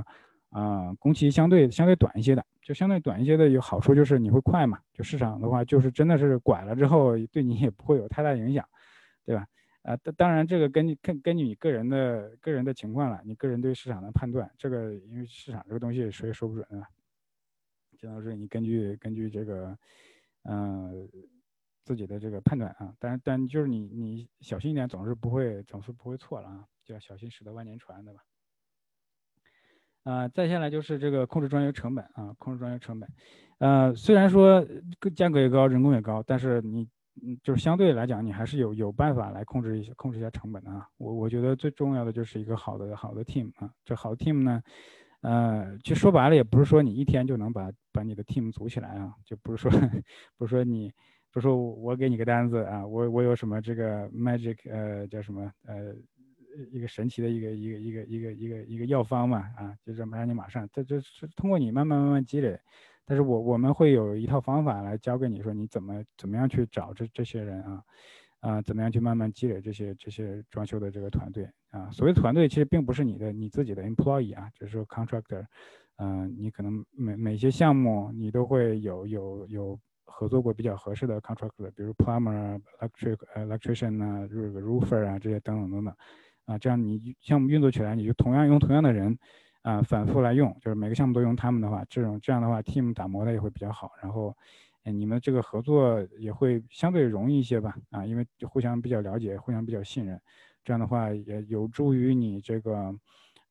[0.52, 8.64] 啊，工期相对相对短一些的，就相对短一些的有好处就是你会快嘛，就市场的话就是真的是拐了之后对你也不会有太大影响，
[9.26, 9.46] 对吧？
[9.84, 16.88] 啊，当当然这个根据根根据你个人的个人的情况了，你个人对市场的判断，这个因为市场这个东西谁也说不准啊，
[17.98, 19.78] 只能是你根据根据这个，
[20.44, 21.10] 嗯。
[21.84, 28.22] 自己的这个判断啊，但但就是你你小心一点，总是不会总是不会错了啊，就要小心驶得万年船，对吧？
[30.04, 33.10] 啊，再下来就是这个控制装修成本啊，控制装修成本，
[33.58, 34.64] 呃，虽然说
[35.16, 36.88] 价格也高，人工也高，但是你
[37.22, 40.88] 嗯，就是相对来讲，你还是有有办法来控制一些控制一下成本的啊。
[40.98, 44.62] 我我觉得最重要的就是一个好的好的 team 啊，这好的 team 呢，
[45.22, 49.72] 呃，其实说白了也不是说你一天就能把把你的 team 组起来啊，就不是说
[50.38, 50.92] 不是说你。
[51.34, 55.96] 不是说我给你个单子啊，我我有什么这个 magic 呃叫什么呃
[56.74, 62.60] 一个神奇的一个一个一个一个一个一个药方嘛啊，就这么让你马上，这这是通过你慢慢慢慢积累，
[63.06, 67.84] 但是我我们会有一套方法来教给你说你怎么怎么样去找这这些人啊
[68.40, 75.46] 啊怎么样去慢慢积累这些这些装修的这个团队啊，所谓团队其实并不是你的你自己的 employee 啊，只是说 contractor，
[75.98, 79.80] 嗯，你可能每每些项目你都会有有有。
[80.14, 85.96] 合作过比较合适的 contractor，比如 plumber、electric、electrician 啊，这个 roofer 啊，这些等等等等，
[86.46, 89.18] 啊，这样你项目运作起来，你就同样用同样的人，
[89.62, 94.36] 啊，反复来用，就是每个项目都用他们的话，这种这样的话，team 打磨的也会比较好，然后，
[94.84, 100.20] 你们这个合作也会相对容易一些吧，啊，因为互相比较了解，互相比较信任，
[100.64, 102.96] 这样的话也有助于你这个，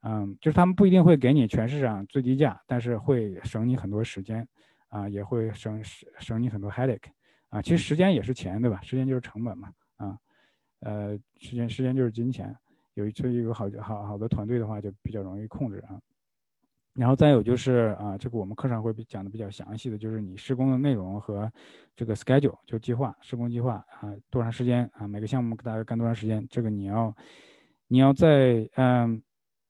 [0.03, 4.47] 嗯，就是他们不一定会给你全市场最低价，但是会省你很多时间。
[4.93, 7.11] 啊，也会省省省你很多 headache，
[7.49, 8.81] 啊，其实时间也是钱，对吧？
[8.83, 10.19] 时间就是成本嘛，啊，
[10.81, 12.53] 呃，时间时间就是金钱，
[12.95, 15.99] 有一有一个好好好的团队的话，就比较容易控制啊。
[16.95, 21.51] 然后再有就是啊，这个我们课上会讲的比较详细的，就是你施工的内容和
[21.95, 27.15] 这个 schedule 就计划施工计划啊，多长时间啊，每个项目大概干多长时间，这个你要
[27.89, 29.23] 你要在嗯，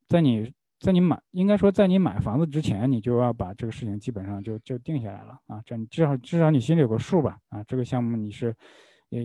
[0.09, 0.53] 在你。
[0.81, 8.57] 在你买，应该说在你买房子之前，你就要把这个事情基本上就就定下来了啊，这你至少至少你心里有个数吧啊，这个项目你是，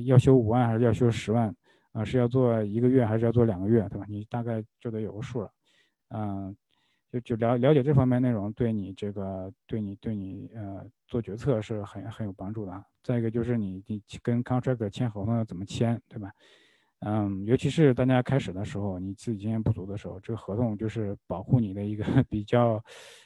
[0.06, 1.56] 要修五万还是要修十万
[1.96, 2.04] 啊？
[2.04, 4.06] 是要做一个月还是要做两个月，对吧？
[4.08, 5.50] 你大概就得有个数了，
[6.10, 6.56] 嗯，
[7.12, 12.86] 就就了了解这方面内容，对你这个对你对你呃做决策是很很有帮助的。
[13.02, 16.32] 再一个就是你你跟 contractor 签合同要怎么签，对吧？
[17.00, 22.84] 嗯，尤其是大家开始的时候，你自己经验不足的时候，这个合同就是保护你的一个 比较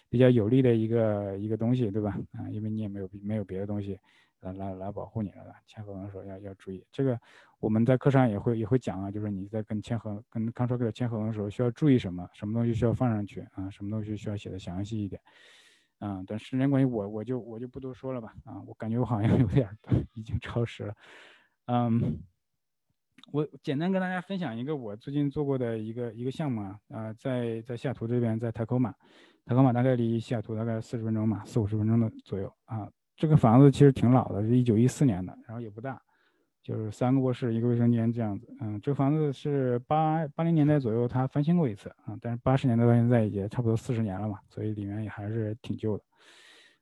[0.09, 2.19] 比较有利的一个一个东西，对吧？
[2.33, 3.97] 啊，因为你也没有没有别的东西
[4.41, 5.53] 来来来保护你了。
[5.67, 7.19] 签合同的时候要要注意这个，
[7.59, 15.21] 我们在课上也会也会讲啊，就是你在跟签合跟 contractor 签合同的时候需要注意什么，什么东西需要放上去啊，什么东西需要写的详细一点。
[15.99, 18.33] 啊，但时间关系，我我就我就不多说了吧。
[18.45, 19.69] 啊，我感觉我好像有点
[20.13, 20.95] 已经超时了。
[21.65, 22.21] 嗯。
[23.31, 28.91] 我简单跟大家分享一个我最近做过的一个一个项目啊，啊，在在西雅图这边，在塔科马，
[29.45, 32.89] 塔科马大概离西雅图大概四十分钟嘛，四五十分钟的左右啊。
[33.19, 36.01] 这个房子其实挺老的，是一九一四年的，然后也不大，
[36.63, 38.47] 就是三个卧室一个卫生间这样子。
[38.61, 46.03] 嗯，这个房子是八八零年代左右它翻新过一次啊，但是八十年代到现在也差不多四十年了嘛，所以里面也还是挺旧的。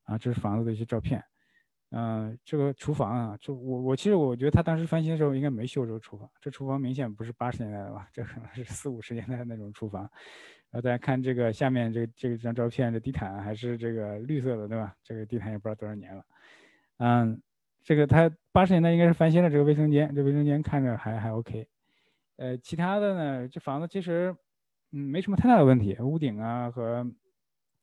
[0.03, 1.23] 啊，这是房子的一些照片。
[1.89, 8.07] 嗯，这个厨房啊，就我我其实我觉得他当时翻新的时候应该没修这个厨房，这厨房明显不是八十年代的吧？
[8.13, 10.07] 这可能是四五十年代的那种厨房。
[10.81, 14.95] 大家看这个下面这这张照片，这地毯还是这个绿色的，对吧？
[15.03, 16.23] 这个地毯也不知道多少年了。
[16.97, 17.41] 嗯，
[17.83, 21.67] 这个他八十年代应该是翻新了这个卫生间，这卫生间看着还还 OK。
[22.37, 24.35] 呃，其他的呢，这房子其实
[24.91, 27.05] 嗯没什么太大的问题，屋顶啊和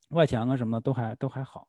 [0.09, 1.67] 外墙啊什么的都还都还好。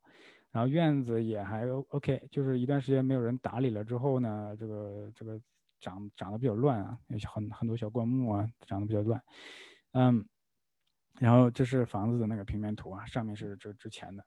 [0.53, 5.39] 然后院子也还 OK，就是一段时间没有人打理了之后呢，这个这个
[5.81, 9.21] 长长得比较乱啊，有很很多小灌木啊，长得比较乱。
[9.93, 10.25] 嗯，
[11.19, 14.25] 然后这是房子的那个平面图啊，上面是这之前的，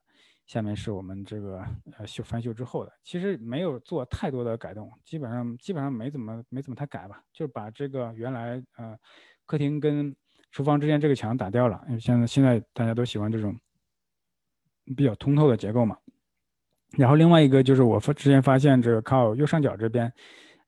[0.47, 1.63] 下面是我们这个
[1.97, 2.91] 呃修翻修之后的。
[3.03, 8.97] 其实没有做太多的改动，基本上基本上没怎么没怎么太改吧，就把这个原来呃
[9.45, 10.15] 客厅跟
[10.51, 13.55] 厨房之间这个墙打掉了，因为现在现在大家都喜欢这种
[14.97, 15.97] 比较通透的结构嘛。
[16.97, 20.11] 然后另外一个就是我发之前发现这个靠右上角这边，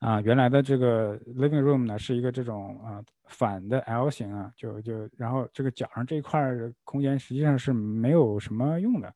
[0.02, 6.42] 啊，原来的这个 living room 呢是一个这种啊反的 L 型啊，就就然后这个角上这一块
[6.84, 9.14] 空间实际上是没有什么用的，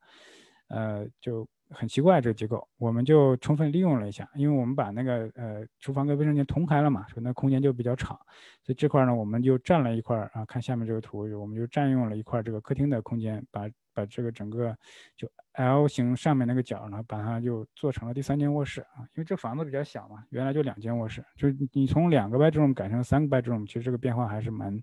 [0.67, 8.17] 呃，就很奇怪这个结构，我们就充分利用了一下，因为我们把那个呃厨房跟卫生间同开了嘛，所以那空间就比较敞，
[8.63, 13.69] 所以这块呢我们就占了一块啊，看下面这个图，我们就占用了一块这个客厅的空间，把。
[13.95, 14.77] 把这个整个
[15.15, 24.77] 就 L 型上面那个角呢，把它就做成了第三间卧室啊，因为这房子比较小嘛，原来就两间卧室，就你从两个 bedroom 改成三个 bedroom，其实这个变化还是蛮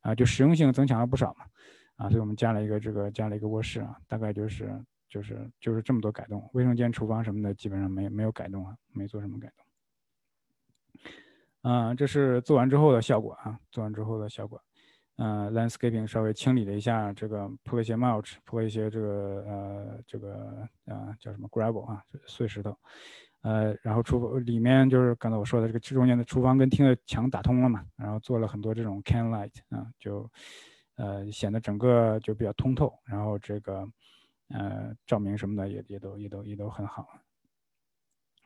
[0.00, 1.44] 啊，就实用性增强了不少嘛
[1.96, 4.72] 啊，所以我们加了一个这个加了一个卧室啊，大概就是
[5.10, 9.66] 就是就是这么多改动，卫生间、厨房什么的基本上没没有改动啊，没做什么改动。
[11.70, 14.58] 啊，这是做完之后的效果啊，做完之后的效果。
[15.16, 22.74] 呃，landscaping 稍微清理了一下，这个铺了一些 mulch，铺了一些这个呃这个呃叫什么 gravel 啊，碎石头，
[23.42, 30.26] 呃，然后厨房里面就是刚才我说的这个中间的厨房跟厅的墙打通了嘛，然后做了很多这种 can light 啊，就
[30.94, 33.86] 呃显得整个就比较通透，然后这个
[34.50, 37.06] 呃照明什么的也也都也都也都很好。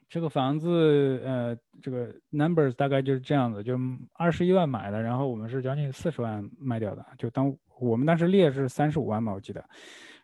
[0.06, 3.76] 这个房子，呃，这个 numbers 大概就是这样子，就
[4.12, 9.64] 二十一万买的，然后我们是将近四十万卖掉的，就当我们当时列是三十五万嘛，我记得，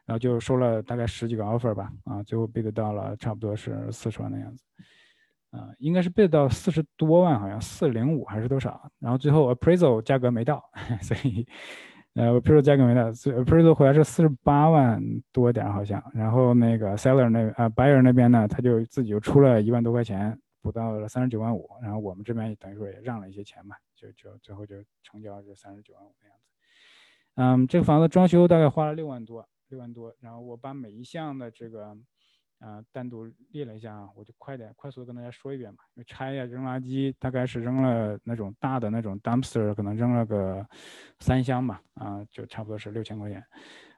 [0.05, 4.65] 然后就收了大概十几个 offer 吧，啊，最后 bid 到了差不多是四十万的样子，
[5.51, 10.63] 啊，应该是 bid 到四十多万，好像四零五还是多少，然后最后 appraisal 价格没到，
[11.03, 11.45] 所以。
[12.15, 26.45] 呃，Prado 价格没到，Prado 回来是四十八万多点好像，然后那个 seller 那啊 buyer 那边呢，他就自己又出了一万多块钱，补到了三十九万五，然后我们这边等于说也让了一些钱嘛，就就最后就成交是三十九万五的样子。
[27.37, 31.97] 嗯，这个房子装修大概花了六万多，六万多，然后我把每一项的这个。
[32.61, 35.83] 啊，单独列了一下啊，我就快点快速的跟大家说一遍吧。
[36.07, 40.65] 拆呀，扔垃圾，大概是扔了那种大的那种 dumpster，可能扔了个
[41.19, 43.43] 三箱吧，啊，就差不多是六千块钱。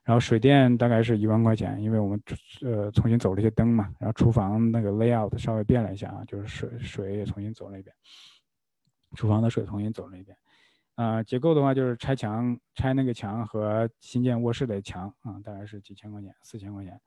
[0.05, 2.21] 然后水电大概是一万块钱，因为我们
[2.63, 3.93] 呃重新走了一些灯嘛。
[4.01, 7.95] 然后厨房那个 layout 稍微变了一下啊，就是水水也重新走了一遍，
[9.15, 10.37] 厨房的水重新走了一遍。
[10.97, 17.01] 啊，结构的话就是拆墙，拆那个墙和新建卧室的墙啊，大概是几千块钱，四千块钱。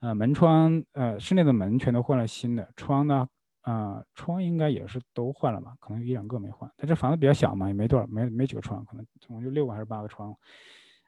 [0.00, 3.26] 呃，门窗，呃，室内的门全都换了新的，窗呢，
[3.62, 6.70] 啊，窗应该也是都换了吧，可能一两个没换。
[6.76, 10.36] 但这房子比较小嘛，也没多少，没没几个窗，可能总共就六个还是八个窗，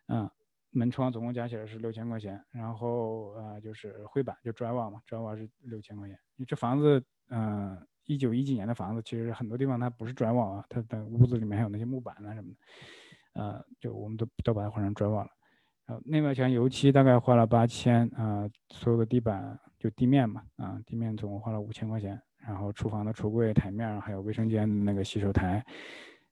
[0.08, 0.30] 嗯，
[0.70, 6.18] 门窗总共加起来是六千块钱，然后呃，就是灰板就砖瓦嘛，砖瓦是六千块钱。
[6.36, 15.30] 你这房子，嗯，一九一几年的房子，其实很多地方它不是砖瓦啊，它的屋子里面还有那些木板啊什么的，呃，就我们都都把它换成砖瓦了。
[15.86, 25.64] 呃，内外墙油漆大概花了八千啊，所有的地板就地面嘛啊，地面总共花了五千块钱，然后厨房的橱柜、台面还有卫生间的那个洗手台，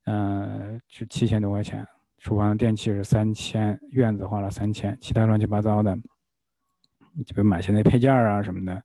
[0.06, 1.86] 嗯，是七千多块钱。
[2.18, 5.94] 厨房的电器是三千，院子花了三千，其他乱七八糟的，
[7.24, 8.82] 就比如买些那配件啊什么的，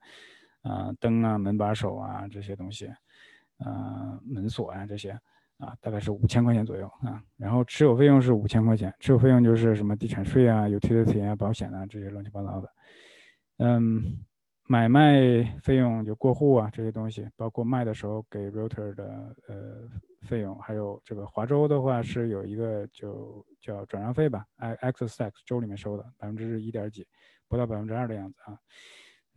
[0.62, 2.86] 啊，灯啊、门把手啊这些东西，
[3.58, 5.20] 啊，门锁啊这些。
[5.60, 12.70] 啊，大概是五千块钱左右啊，然后持有费用是五千块钱，持有费用就是什么地产税啊、有 utility 啊、保险啊这些乱七八糟的。
[13.58, 14.26] 嗯，
[14.68, 19.90] 买卖费用就过户啊这些东西，包括卖的时候给 realtor 的呃
[20.22, 27.06] 费用，还有这个华州的话是有一个就叫转让费吧，access tax 州里面收的百分之一点几，
[27.50, 28.58] 不到百分之二的样子啊。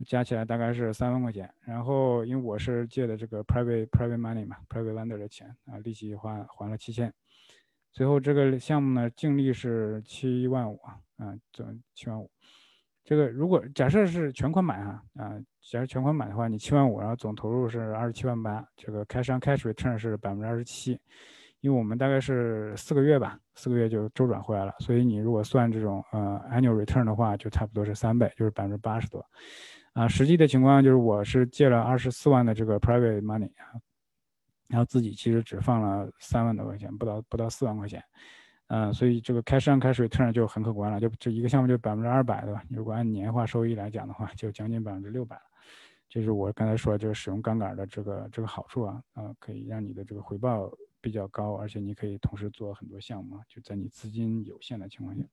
[0.03, 7.13] 加起来大概是三万块钱，然后因为我是借的这个 private private money 嘛，private lender 的钱啊，利息还还了七千，
[7.91, 12.29] 最后这个项目呢净利是七万五啊，啊总七万五，
[13.03, 15.39] 这个如果假设是全款买哈啊，
[15.71, 20.99] 假设全款买的话，你七万五，然后总投入是二十七万八，这个 cash on cash return 是百分之二十七，
[21.61, 29.25] 因为我们大概是四个月吧，四个月就周转回来了，所以你如果算这种呃 annual return 的话，就差不多是三倍，就是百分之八十多。
[29.93, 33.79] 啊，实际的情况就是我是借了二十四万的这个 private money 啊，
[34.67, 38.03] 然后自己其实只放了三万多块钱，不到不到四万块钱。
[38.67, 42.63] 嗯，所以这个 cash on cash return 就很可观了，就这一个项目就百分之二百，对吧？
[42.69, 45.43] 如果按年化收益来讲的话，就将近百分之六百了。
[46.09, 50.71] 这是我刚才说这个使用杠杆的这个这个好处啊，啊，可以让你的这个回报
[51.01, 55.23] 比较高，而且你可以同时做很多项目，就在你资金有限的情况下。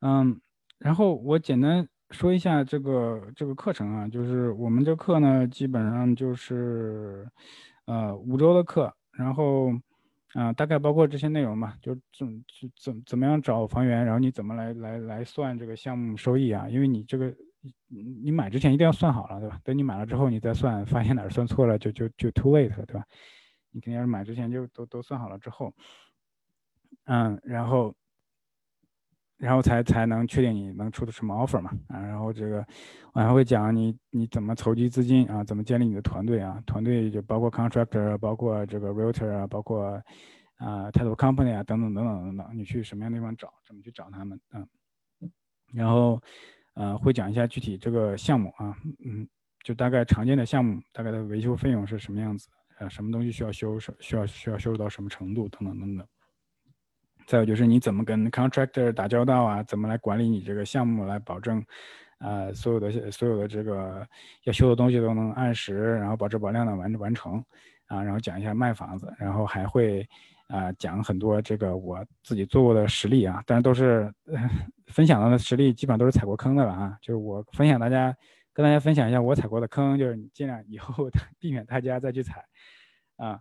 [0.00, 0.40] 嗯，
[0.78, 7.28] 然后我简单说一下这个这个课程啊，就是我们这课呢，基本上就是
[7.86, 9.72] 呃五周的课，然后。
[10.32, 16.68] 啊，大概包括这些内容嘛，就怎怎怎怎么样找房源，然后你怎么来来来算这个项目收益啊？
[16.68, 17.34] 因为你这个
[17.88, 19.58] 你买之前一定要算好了，对吧？
[19.64, 23.04] 等你买了之后，你再算，发现哪儿算错了，就就就 too late 了，对吧？
[23.72, 25.74] 你肯定要是买之前就都都算好了之后，
[27.06, 27.92] 嗯，然后。
[29.40, 32.64] 然后才才能确定你能出的什么 offer 嘛啊，然后这个
[33.14, 39.82] 我还会讲你你怎么筹集资金啊，怎么建立你的团队啊，团队就包括 contractor，包括这个 realtor 啊，包括
[40.56, 44.62] 啊 title company 啊等等等等等等，你去什么样地方找，怎么去找他们啊？
[45.72, 46.20] 然后
[46.74, 48.76] 呃会讲一下具体这个项目啊，
[49.06, 49.26] 嗯，
[49.64, 52.46] 就大概常见的项目，大概的维修费用是什么样子，
[52.78, 56.06] 呃，什么东西需要修，需要需要修到什么程度等等等等。
[57.30, 59.62] 再有就是你怎么跟 contractor 打交道啊？
[59.62, 61.64] 怎么来管理你这个项目，来保证，
[62.18, 64.04] 呃，所有的所有的这个
[64.42, 67.34] 要修的东西都能按时，然后保质保量的完完成，
[67.86, 70.04] 啊，然后讲一下卖房子，然后还会
[70.48, 74.12] 啊讲很多这个我自己做过的实例啊，但是都是
[74.90, 76.98] 分享的实例，基本上都是踩过坑的了啊。
[77.00, 78.12] 就是我分享大家
[78.52, 81.08] 跟大家分享一下我踩过的坑，就是你尽量以后
[81.38, 82.44] 避免大家再去踩，
[83.18, 83.38] 啊，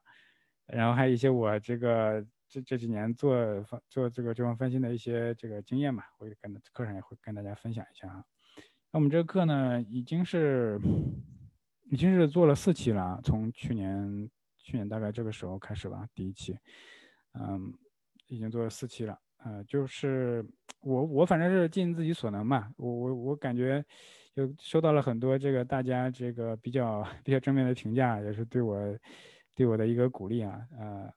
[0.68, 2.24] 然后还有一些我这个。
[2.50, 3.36] 这这几年做
[3.88, 8.26] 做这个这方分析的一些这个经验嘛，会跟课上也会跟大家分享一下啊。
[8.92, 10.80] 那我们这个课呢，已经是
[11.92, 16.58] 已经是做了四期了，从去年去年大概这个时候开始吧，第一期，
[17.34, 17.72] 嗯，
[18.28, 19.16] 已经做了四期了。
[19.44, 20.44] 呃，就是
[20.82, 23.86] 我我反正是尽自己所能嘛，我我我感觉
[24.34, 28.76] 就收到了很多这个大家这个比较 比较正面的评价，也是对我
[29.54, 31.14] 对我的一个鼓励啊，呃。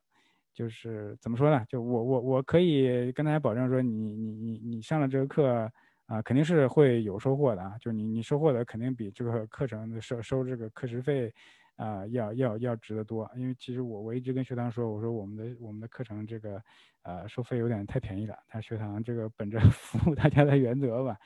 [0.55, 1.65] 就是怎么说呢？
[1.69, 5.71] 就我我我可以跟大家保证说，你你你你上了这个课
[6.07, 7.75] 啊，肯定是会有收获的啊。
[7.81, 11.33] 就你你收获的肯定比这个课程收收这个课时费
[11.77, 13.31] 啊要要要值得多。
[13.37, 16.63] 因为其实我我一直跟学堂说，我说我们的我们的课程这个
[17.03, 18.37] 呃收费有点太便宜了。
[18.49, 21.17] 他学堂这个本着 服务大家的原则吧，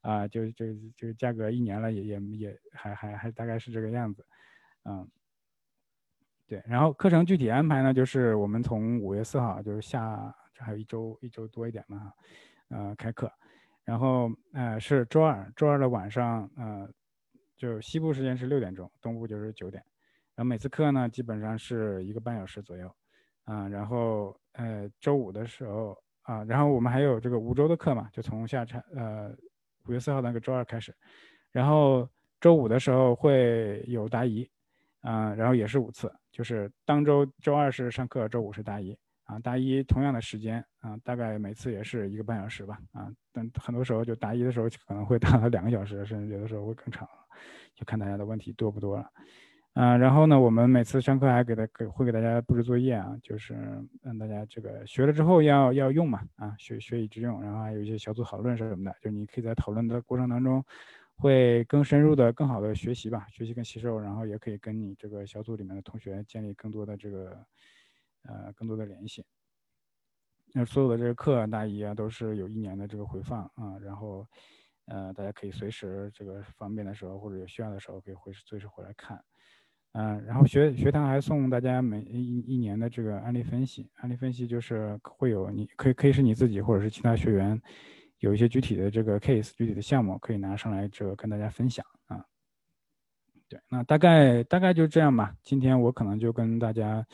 [0.00, 0.66] 啊就就
[0.96, 4.26] 就价格一年了也也也还还还大概是这个样子，
[4.84, 5.08] 嗯。
[6.48, 12.12] 对，然后课程具体安排呢，就是我们从五月四号，就是下这还有一周一周多一点嘛，
[12.68, 13.32] 呃，开课，
[13.84, 16.86] 然后呃是周二，周二的晚上，呃，
[17.56, 19.82] 就西部时间是六点钟，东部就是九点，
[20.34, 22.94] 然后每次课呢基本上是一个半小时左右，
[23.44, 29.34] 啊，然后呃周五的时候啊，然后我们还有这个五周的课嘛，就从下差呃
[29.86, 30.94] 五月四号那个周二开始，
[31.50, 32.06] 然后
[32.40, 34.46] 周五的时候会有答疑。
[35.02, 47.06] 啊，然后也是五次，就是当周周二是上课，周五是大一啊，大一同样的时间啊，大概每次也是一个半小时吧啊，但很多时候就大一的时候可能会达 到两个小时，甚至有的时候会更长，
[47.74, 49.10] 就看大家的问题多不多了。
[49.74, 53.54] 啊，然后呢，我们每次上课还给他给会给大家布置作业啊，就是
[54.02, 60.62] 让大家这个学了之后要要用嘛啊，学学以致用，然后还有一些小组讨论是什么的，就你可以在讨论的过程当中。
[61.22, 67.46] 会更深入的、更好的学习吧，学习跟吸收，然后也可以跟你这个小组里面的同学建立更多的这个，
[68.24, 69.24] 呃，更多的联系。
[70.52, 74.26] 那所有的这个课大一啊，都是有一年的这个回放啊，然后，
[74.86, 79.22] 呃，大家可以随时这个方便的时候或者有需要的时候，可以回随时回来看。
[79.92, 87.62] 嗯，然后学学堂还送大家每一一年的这个案例分析，案例分析就是会有你可以可以是你自己或者是其他学员。
[88.22, 92.24] 有一些具体的这个 case，具体的项目可以拿上来，这个跟大家分享啊。
[93.48, 95.34] 对，那大概大概就这样吧。
[95.42, 97.04] 今天我可能就跟大家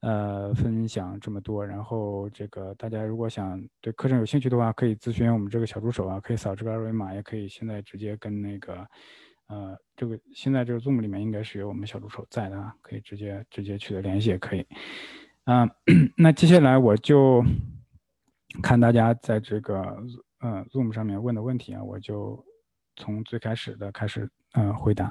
[0.00, 1.66] 呃分享这么多。
[1.66, 8.86] 然后这个大家如果想对课程有兴趣的话，可以咨询我们这个小助手啊，可以扫这个二维码，也可以现在直接跟那个
[9.46, 14.66] 呃这个现在这个 Zoom 里面应该是有我们小助手在的啊，可以直接直接取得联系也可以。
[15.44, 15.70] 嗯，
[16.18, 17.42] 那接下来我就
[18.62, 19.96] 看大家在这个。
[20.44, 22.44] 呃 Zoom 上面问的问题啊，我就
[22.96, 25.10] 从最开始的开始呃回答。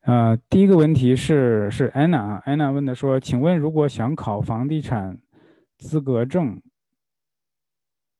[0.00, 5.20] 呃，第一个问题是是安娜啊，安娜问的说，请问如果想考房地产
[5.76, 6.60] 资格证，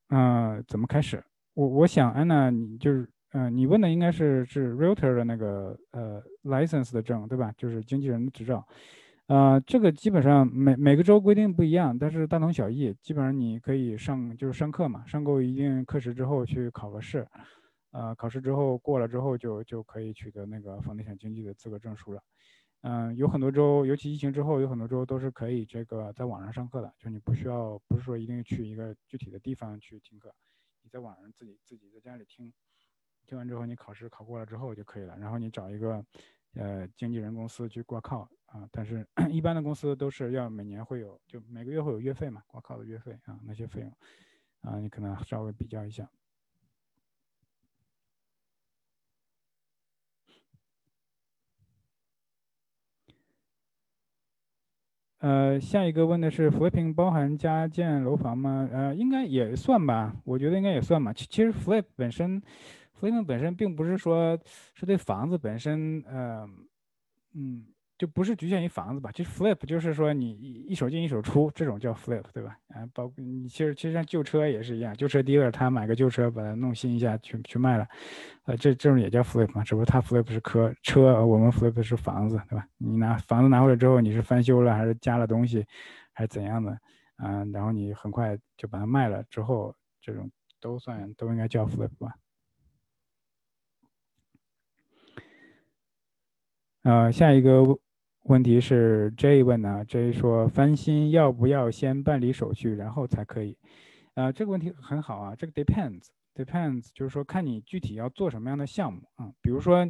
[0.07, 1.21] 呃，怎么开始？
[1.53, 7.53] 我我想安娜，你就是，嗯，你问的应该是是 Realtor 的那个呃 license 的证，对吧？
[7.57, 8.67] 就是经纪人的执照。
[9.27, 12.91] 呃，这个基本上每每个州规定不一样，但是大同小异。
[13.03, 17.27] 基本上你可以上就是上课嘛，上够一定课时之后去考个试。
[17.91, 22.21] 呃，考试之后过了之后，就就可以取得那个房地产经纪的资格证书了。
[22.81, 30.33] 嗯，有很多州，尤其疫情之后，有很多州都是可以这个在网上上课的，就你不需要，不是说一定去一个具体的地方去听课，
[30.81, 32.51] 你在网上自己自己在家里听，
[33.29, 35.15] 听完之后你考试考过了之后就可以了。
[35.19, 36.03] 然后你找一个
[36.55, 43.93] 呃经纪人公司去挂靠啊，但是 一般的公司都是要每年会有，就每个月会有月费嘛，挂靠的月费啊那些费用
[44.61, 46.09] 啊，你可能稍微比较一下。
[55.19, 58.67] 呃，下一个问的是扶贫包含加建楼房吗？
[58.71, 61.13] 呃，应该也算吧，我觉得应该也算吧。
[61.13, 62.41] 其其实 flip 本身
[62.99, 64.37] flip 本身并不是说
[64.73, 66.47] 是对房子本身，呃，
[67.33, 67.65] 嗯。
[67.99, 69.11] 就不是局限于房子吧？
[69.11, 72.57] 其实 flip 就是说你一手进一手出，这种叫 flip，对吧？
[72.69, 77.85] 啊，包括你其实其实像旧车也是一样，旧车 dealer 他买个旧车把它弄新一下去去卖了，
[78.45, 79.65] 呃，这这种也叫 flip 嘛？
[79.65, 82.65] 只不过他 flip 是车车，我们 flip 是房子，对吧？
[82.77, 85.65] 你拿房子拿回来之后，你是翻修了还是加了东西，
[86.13, 86.79] 还是怎样的？
[87.17, 90.31] 嗯，然后你很快就把它卖了之后，这种
[90.61, 92.13] 都算都应该叫 flip 吧？
[96.83, 97.63] 呃，下一个。
[98.23, 103.57] 问题是 J 问呢？J 说翻新要不要先办理手续，然后才可以？
[104.13, 105.33] 啊，这个问题很好啊。
[105.35, 109.31] 这个 depends，depends 就是说看你具体要做什么样的项目啊。
[109.41, 109.83] 比如说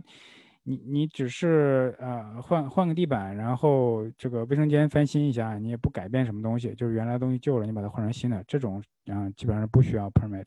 [0.63, 10.45] 你你只是呃换换个地板，然后这个卫生间翻新一下，你也不改变什么东西，就是原来东西旧了，你把它换成新的，这种啊基本上不需要 permit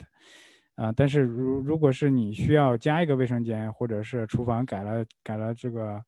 [0.76, 0.90] 啊。
[0.92, 6.02] 但是如如果是你需要加一个卫生间，或者是厨房改了改了这个。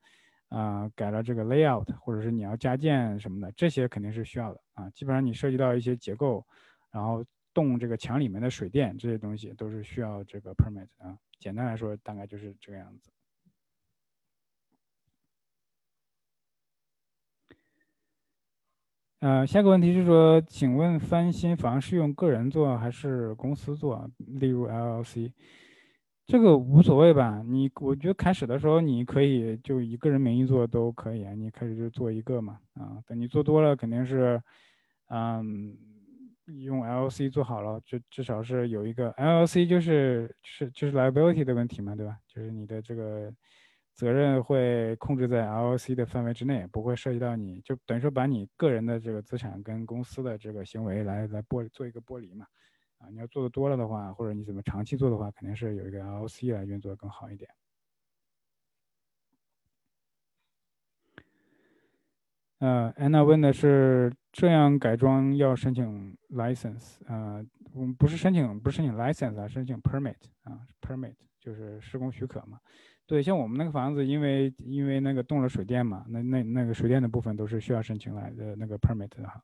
[0.48, 4.88] 啊，改了这个 layout，或者是你要加建什么的，这些肯定是需要的啊。
[4.90, 6.46] 基本上你涉及到一些结构，
[6.92, 11.18] 然后动这个墙里面的水电这些东西，都是需要这个 permit 啊。
[11.40, 13.10] 简单来说，大概就是这个样子。
[19.20, 24.10] 呃，下个问题是说，请问翻新房是用个人做还是公司做？
[24.18, 25.32] 例如 LLC。
[26.26, 34.40] 这个无所谓吧，你我觉得开始的时候你可以就以个人名义做都可以啊，你开始就做一个嘛，啊，等你做多了肯定是，
[35.10, 35.76] 嗯，
[36.46, 42.16] 用 L C 做好了，就至少是有一个 L C 就是是就是 liability 的问题嘛，对吧？
[42.26, 43.30] 就是你的这个
[43.94, 52.46] 责任会控制在 LLC 的范围之内，不会涉及到你就等于说把你个人的这个资产跟公司的这个行为来来剥做一个剥离嘛。
[53.10, 57.50] 你要做的多了的话，或者你怎么长期做的话，肯定是有一个 LLC 来运作更好一点。
[62.58, 66.96] 呃，安娜问的是这样改装要申请 license？
[67.06, 67.44] 呃，
[67.74, 72.58] 我们不是申请，不是申请 license 啊，申请 permit 啊，permit 就是施工许可嘛。
[73.06, 79.42] 对，像我们那个房子，因为因为那个动了水电嘛，那那那个水电的部分都是需要申请来的那个 permit 的哈。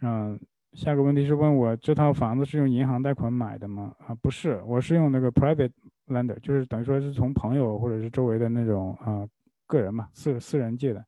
[0.00, 0.40] 嗯。
[0.76, 3.96] 下个问题是问我这套房子是用银行贷款买的吗？
[4.06, 5.72] 啊，不是，我是用那个 private
[6.06, 9.26] lender，就是等于说是从朋友或者是周围的那种啊
[9.66, 11.02] 个人嘛，私私人借的，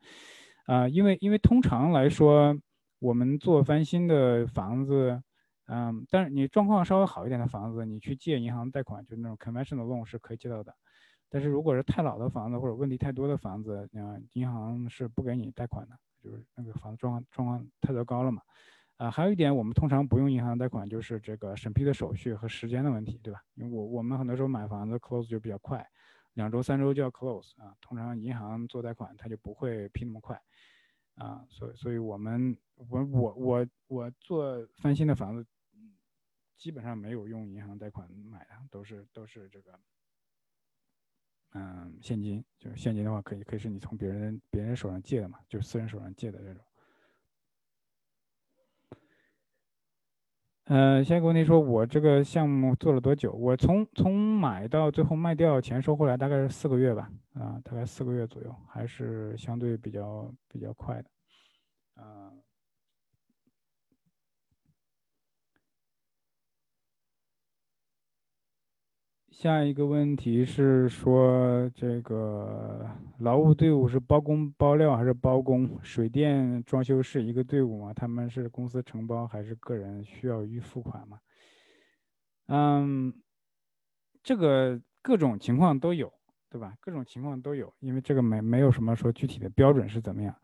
[0.65, 2.57] 啊，因为因为通常来说，
[2.99, 5.23] 我们做翻新的房子，
[5.67, 10.75] 嗯，但是你状况稍微好一点的房子，你去借银行贷款，就是那种 conventional loan 是可以借到的，
[11.29, 15.95] 但是如果是太老的房子或者问题太多的房子，啊，银行是不给你贷款的，
[16.25, 18.41] 就是那个房子状况状况太糟糕了嘛。
[18.99, 23.41] 啊，还有一点，我们通常不用银行贷款，就是这个审批的手续和时间的问题，对吧？
[23.55, 25.89] 因为我我们很多时候买房子 close 就比较快，
[26.35, 27.77] 两周三周就要 close 啊。
[27.81, 30.43] 通常银行做贷款，它就不会批那么快，
[31.15, 35.47] 啊，所以所以我们我我我我做翻新的房子，
[36.57, 39.79] 基本上没有用银行贷款买的，都是都是这个，
[41.53, 46.65] 嗯，现金，就是现金的话，可以可以是你从别人别人手上借的嘛，就私人手上借的这种。
[50.71, 53.33] 嗯，先跟你说，我这个项目做了多久？
[53.33, 62.31] 我从从买到最后卖掉，钱收回来大概是四个月吧，啊，大概四个月左右，还是相对比较比较快的，啊。
[69.39, 72.85] 下一个问题是说，这个
[73.21, 75.79] 劳务队伍是包工包料还是包工？
[75.81, 77.95] 水电装修是一个队伍吗？
[77.95, 81.21] 他们是公司承包还是个人需要预付款吗？
[82.49, 83.15] 嗯，
[84.25, 86.13] 这个各种情况都有，
[86.51, 86.75] 对吧？
[86.81, 90.35] 各种情况都有，因为这个没没有什么说具体的标准是怎么样。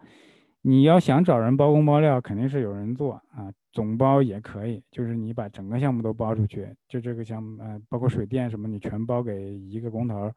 [0.66, 3.52] 你要想找人包工包料，肯定是有人做啊。
[3.70, 10.32] 总包也可以，就是你把整个项目都包出去，就这个项目，呃，包括水电什么，你全包给一个工头，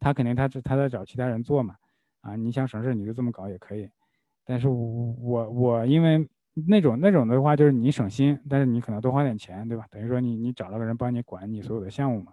[0.00, 1.76] 他肯定他他在找其他人做嘛，
[2.22, 3.88] 啊，你想省事你就这么搞也可以，
[4.44, 6.28] 但是我我我因为
[6.66, 9.84] 那种那种的话就是你省心，但是你可能多花点钱，对吧？
[9.92, 12.32] 等于说你你找了个人帮你管你所有的项目嘛。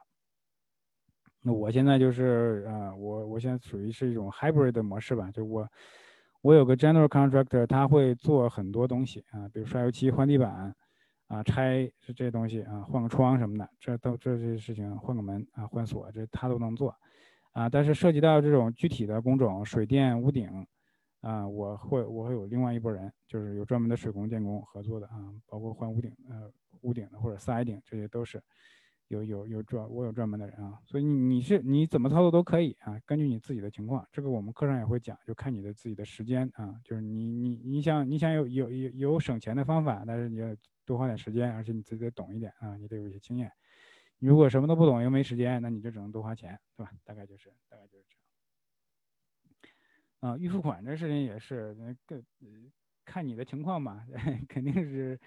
[1.44, 5.70] 那我现在就是啊，我我现在属于是一种 hybrid 的模式吧，就我。
[6.46, 10.76] 我有个 general contractor，他会做很多东西啊，比如刷油漆、换地板，
[11.26, 16.96] 啊，拆是这些东西啊，换个窗什么的，这都这些事情，换个门啊，换锁，这他都能做，
[17.54, 20.48] 啊，但是涉及到这种具体的工种，水电、屋顶，
[21.22, 26.48] 啊，我会我会有另外一拨人，就是有专门的水工、电工合作的啊，包括换屋顶，呃，
[26.82, 28.40] 屋顶的或者 siding，这些都是。
[29.08, 43.52] 有有有专我有专门的人啊，所以你你是你怎么操作都可以啊，根据你自己的情况，这个我们课上也会讲，就看你的自己的时间啊，就是你你你想你想有有有有省钱的方法，但是你要多花点时间，而且你自己得懂一点啊，你得有一些经验。
[44.18, 46.92] 如果什么都不懂又没时间，那你就只能多花钱，对吧？
[47.04, 48.16] 大概就是大概就是这
[50.28, 50.34] 样。
[50.34, 52.24] 啊，预付款这事情也是那个
[53.06, 54.04] 看你的情况吧，
[54.50, 55.20] 肯定是。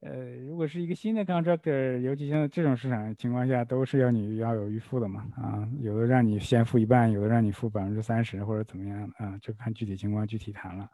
[0.00, 10.88] 呃，如果是一个新的 contractor，尤其像这种市场情况下，都是要你要有预付的嘛，啊，有的让你先付一半，有的让你付百分之三十或者怎么样啊，就看具体情况具体谈了。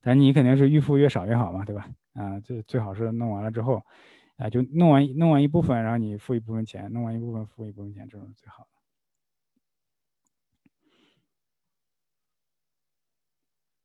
[0.00, 1.88] 但你肯定是预付越少越好嘛，对吧？
[2.12, 3.82] 啊，最最好是弄完了之后，
[4.36, 8.68] 啊，就弄完弄完一部分，然后你付一部分钱，弄完一部分付一部分钱，这种最好。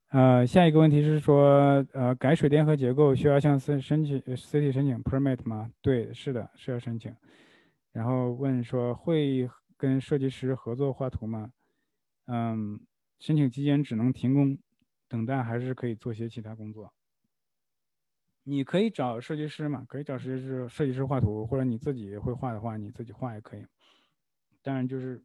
[0.10, 5.72] 呃，下一个问题是说，呃，改水电和结构需要向申申请 city 申请 permit 吗？
[5.84, 7.16] 对，是的，是要申请。
[7.92, 9.48] 然后问说，会
[9.78, 11.52] 跟设计师合作画图吗？
[12.26, 12.80] 嗯，
[13.20, 14.58] 申请期间只能停工
[15.08, 16.92] 等待，还是可以做些其他工作？
[18.42, 23.64] 你可以找设计师嘛，可以找设计师设计师画图，或者你自己会画的话，你自己画也可以。
[24.64, 25.22] 当然就是。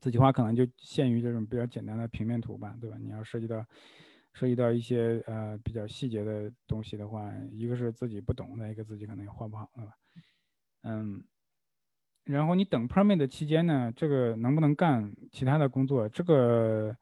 [0.00, 2.96] 自己画可能就限于这种比较简单的平面图吧，对吧？
[3.00, 3.64] 你要涉及到
[4.32, 9.92] 涉及到一些呃比较细节的东西的话，一个是自己不懂，再一个自己可能也画不好，对吧？
[10.84, 11.22] 嗯，
[12.24, 16.08] 然后你等 permit 的期间呢，这个能不能干其他的工作？
[16.08, 16.96] 这个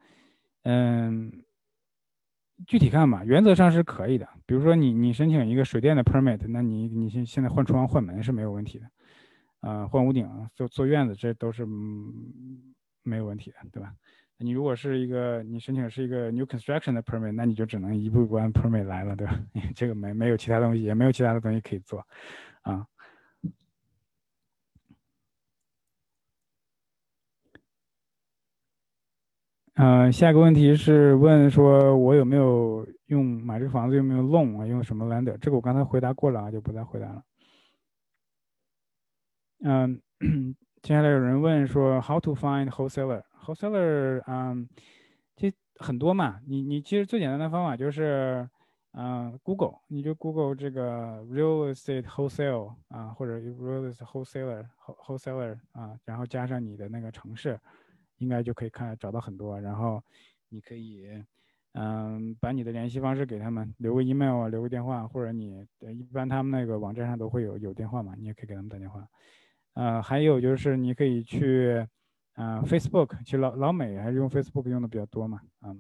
[0.65, 1.45] 嗯，
[2.67, 4.29] 具体看吧，原则上是可以的。
[4.45, 8.91] 比如说你你申请一个水电的 permit，那你你现现在换窗换门是没有问题的，
[9.61, 12.75] 啊，换屋顶做做院子这都是嗯。
[13.03, 13.93] 没有问题的，对吧？
[14.43, 19.39] 你如果是一个你申请是一个 new construction 的 permit，那你就只能一步步按 permit 来了，对吧？
[19.77, 22.07] 这个没没有其他东西，也没有其他的东西可以做，
[22.63, 22.87] 啊。
[29.75, 34.67] 嗯，下一个问题是问说，我有没有用买这个房子有没有弄啊？
[34.67, 35.37] 用什么 lender？
[35.39, 37.23] 这个我刚才回答过了啊，就不再回答了。
[39.63, 40.01] 嗯。
[40.83, 44.67] 接下来有人问说，How to find wholesaler？wholesaler，嗯，
[45.37, 46.41] 这很多嘛。
[46.47, 48.49] 你你其实最简单的方法就是，
[48.93, 57.61] 嗯，Google，你就 Google 这个 real estate wholesale 啊，或者 real estate wholesaler，wholesaler 啊，然后加上你的那个城市，
[58.17, 59.61] 应该就可以看找到很多。
[59.61, 60.03] 然后
[60.49, 61.07] 你可以，
[61.75, 69.07] 嗯，把你的联系方式给他们，留个 email 啊，留个电话，或者你一般他们那个网站上都会有有电话嘛，你也可以给他们打电话。
[69.75, 71.87] 呃，还有就是你可以去，
[72.35, 75.75] 呃，Facebook，其实老老美还是用 Facebook 用的比较多嘛，啊，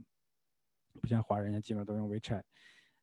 [1.01, 2.43] 不像华人，基本上都用 WeChat，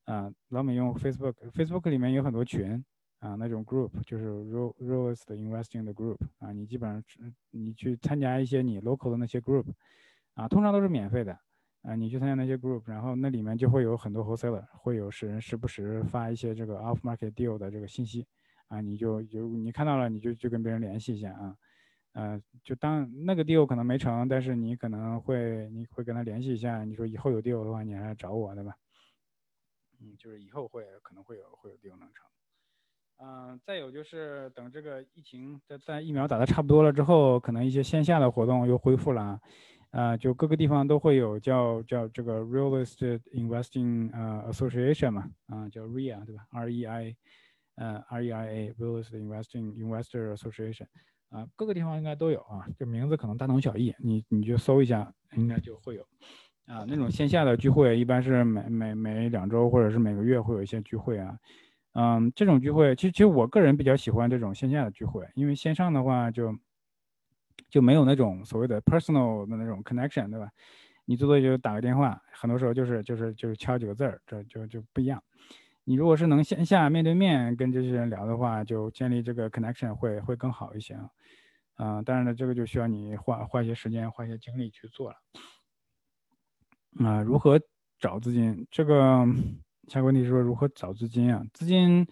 [0.05, 2.83] 啊，老美用 Facebook，Facebook 里面有很多群，
[3.19, 7.03] 啊，那种 group 就是 Rose Investing 的 group，啊，你基本上
[7.51, 9.65] 你去参加一些你 local 的那些 group，
[10.35, 11.37] 啊，通常都是免费的，
[11.81, 18.25] 啊，你去参加那些 group，然后那里面就会有很多 wholesaler，会有时人时不时发一些这个 off market deal 的这个信息。
[18.67, 21.55] 啊，你就就你看到了，你就就跟别人联系一下啊，
[22.13, 28.75] 呃，就当那个 deal 可能没成，但是你可能会你会跟他联系一下，你说以后有 deal 的话，你还来找我，对吧？
[29.99, 32.25] 嗯，就是以后会可能会有会有 deal 能成。
[33.19, 39.41] 嗯，再有就是等这个疫情在在疫苗打的差不多了之后，可能一些线下的活动又恢复了，
[39.89, 47.15] 啊，就各个地方都会有叫叫这个 Real Estate Investing 呃 Association 嘛，啊，叫 REIA 对吧？R E I，
[47.77, 50.85] 呃 R E I A Real Estate Investing Investor Association，
[51.29, 56.05] 啊，各个地方应该都有啊，这名字可能大同小异，你你就搜一下，应该就会有。
[56.65, 61.37] 啊，那种线下的聚会一般是每每每两周或者是每个月会有一些聚会啊。
[61.93, 66.53] 嗯，这种聚会，其实其实我个人比较喜欢这种线下的聚会，因为线上的话就
[67.69, 70.49] 就没有那种所谓的 personal 的那种 connection，对吧？
[71.05, 75.23] 你最多就打个电话，很多时候就是就是就是敲几个字儿，这就就不一样。
[75.87, 81.09] 你如果是能线下面对面跟这些人聊的话，就建立这个 connection 会会更好一些啊。
[81.77, 85.15] 嗯，当然了，这个就需要你花花一些时间，花一些精力去做了。
[87.05, 87.57] 啊，如何
[87.97, 88.67] 找资金？
[88.69, 89.25] 这个。
[89.87, 91.41] 下个问题是说如何找资金啊？
[91.53, 92.05] 资金，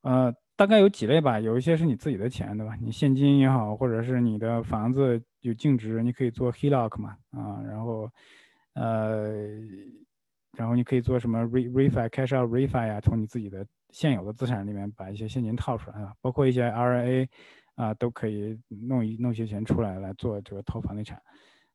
[0.00, 1.38] 呃，大概有几类吧。
[1.38, 2.74] 有一些是你自己的钱，对吧？
[2.80, 8.10] 你现金也好，或者是你的房子有净值，你可以做 HELOC 嘛，啊，然后，
[8.72, 9.28] 呃，
[10.56, 17.28] 然后你可以做什么 re refi cash out refi 啊，从你自己的现有的资产里面把一些现金套出来啊，包括一些 RA
[17.74, 21.20] 啊，都可以弄一弄些钱出来来做这个投房地产。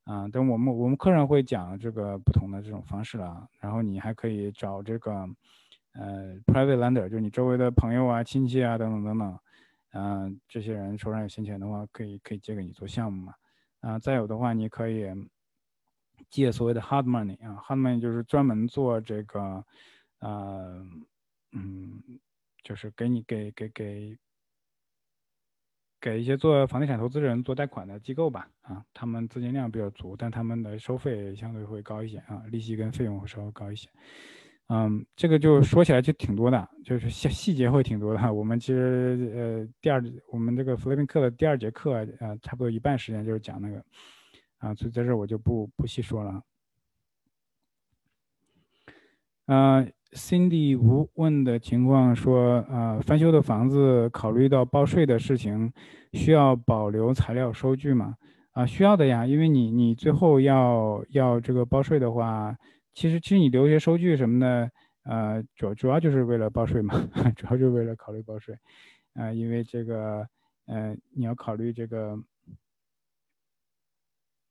[0.05, 5.11] 啊，等我们我们课上会讲这个不同的这种方式了，然后你还可以找这个，
[5.93, 9.39] 呃，private lender，就是你周围的朋友啊、亲戚啊等等等等，
[9.93, 13.33] 嗯，这些人手上有闲钱的话，可以可以借给你做项目嘛，
[13.81, 15.05] 啊，再有的话，你可以
[16.29, 19.65] 借所谓的 hard money 啊，hard money 就是专门做这个，
[20.19, 20.85] 呃，
[21.51, 22.01] 嗯，
[22.63, 24.17] 就是给你给给给。
[26.01, 33.89] 给一些做房地产投资人做贷款的机构吧，啊，他们资金量比较足，但他们的收费相对会高一些啊，利息跟费用会稍微高一些。
[34.67, 38.33] 嗯，这个就说起来就挺多的，就是细细节会挺多的。
[38.33, 40.01] 我们其实呃第二
[40.31, 43.83] 我们这个 flipping 课的第二节课啊，差不多一半时间就是讲那个
[44.59, 46.43] 啊，所以在这我就不不细说了。
[49.47, 49.91] 嗯。
[50.11, 55.71] Cindy 吴问的情况说，呃，翻修的房子考虑到报税的事情，
[56.13, 58.15] 需要保留材料收据吗？
[58.53, 62.57] 啊，需要的呀，因为你你最后要要这个报税的话，
[62.91, 64.71] 其实其实你留一些收据什么的，
[65.03, 66.99] 呃，主主要就是为了报税嘛，
[67.37, 68.57] 主要就是为了考虑报税，
[69.13, 70.27] 啊，因为这个，
[70.65, 72.17] 呃，你要考虑这个，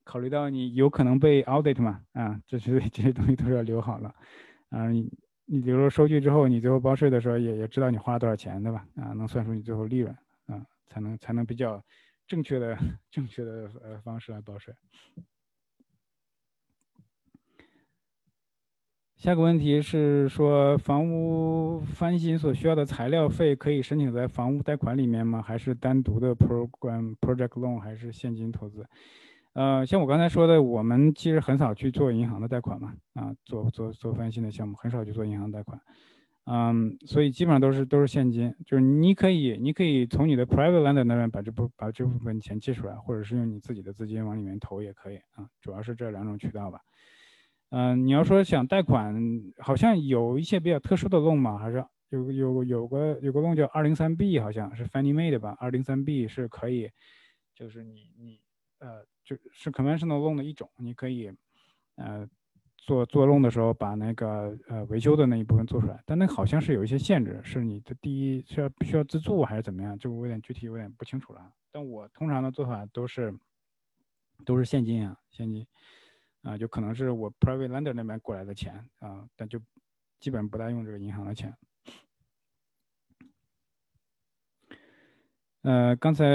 [0.09, 4.15] 考虑到你有可能被 audit 嘛，啊，这些 这些东西都是要留好了，
[4.69, 4.89] 啊。
[4.89, 5.07] 你
[5.45, 8.87] 你比如说收据之后，你最后报税的时候也也知道你花了多少钱，对吧？
[8.95, 10.11] 啊，能算出你最后利润，
[10.47, 11.83] 啊，才能才能比较
[12.25, 12.75] 正确的
[13.11, 14.73] 正确的呃方式来报税。
[19.15, 25.39] 下个问题是说，房屋翻新所需要的材料费可以申请在房屋贷款里面吗？
[25.39, 28.83] 还是单独的 program project loan 还是现金投资？
[29.59, 35.77] 呃，像我刚才说的，我们其实很少去做银行的贷款嘛，啊，做做做翻新的项目很少去做银行贷款，
[36.45, 46.79] 嗯，所以基本上都是都是现金，就是你可以你可以从你的 private lender 那边把这部把这部分钱借出来，或者是用你自己的资金往里面投也可以啊，主要是这两种渠道吧。
[47.71, 49.13] 嗯，你要说想贷款，
[49.57, 56.89] 好像有一些比较特殊的 loan 嘛，还是有有有个有个 loan 叫二零三 B，好像是 Fannie Mae 的吧，二零三 B 是可以，
[57.53, 58.39] 就是你你
[58.79, 59.05] 呃。
[59.25, 61.31] 就是 conventional loan 的一种，你可以，
[61.97, 62.27] 呃，
[62.77, 69.95] 做做 loan 的时候把那个呃维修的那一部分做出来，但那好像是有一些限制，是你的第一需要需要自助还是怎么样？
[69.99, 71.53] 这个我有点具体有点不清楚了。
[71.71, 73.31] 但我通常的做法都是
[74.43, 75.63] 都是现金啊，现金
[76.41, 79.61] 啊，就可能是我 private lender 那边过来的钱啊，但就
[80.19, 81.55] 基本不大用这个银行的钱。
[85.69, 86.25] 呃，刚才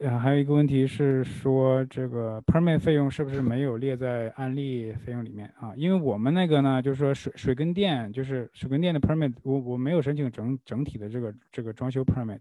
[0.00, 5.74] 呃还有一个问题是说，这个 permit 费用是不是没有列在案例费用里面啊？
[5.76, 12.40] 因为我们那个呢，就是说水水跟电，就是水跟电的 permit，我我没有申请整整体的这个这个装修 permit，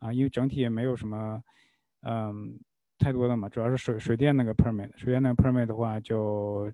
[0.00, 1.40] 啊，因为整体也没有什么，
[2.02, 2.58] 嗯，
[2.98, 6.68] 太多的嘛，主要是水水电那个 permit，水电那个 permit 的话，就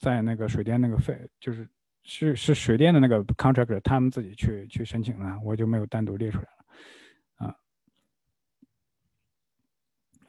[0.00, 1.64] 在那个水电那个费，就是
[2.02, 6.48] 是是水电的那个 contractor 他们自己去去申请的，我就没有单独列出来。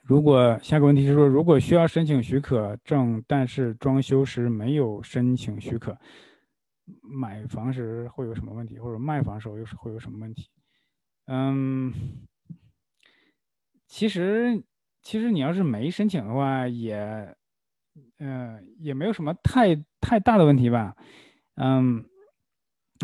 [0.09, 5.95] 如果下个问题是说，如果需要申请许可证，但是装修时没有申请许可，
[7.03, 10.49] 买房时会有什么问题，或者卖房时候又是会有什么问题？
[11.27, 11.93] 嗯，
[13.85, 14.63] 其实
[15.03, 17.35] 其实你要是没申请的话，也，
[18.17, 20.95] 嗯，也没有什么太太大的问题吧。
[21.53, 22.03] 嗯，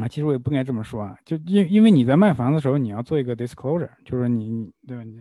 [0.01, 5.03] 啊，其实我也不应该这么说啊，就因因为你在卖房的时候，你要做一个 disclosure，就是你对吧？
[5.03, 5.19] 你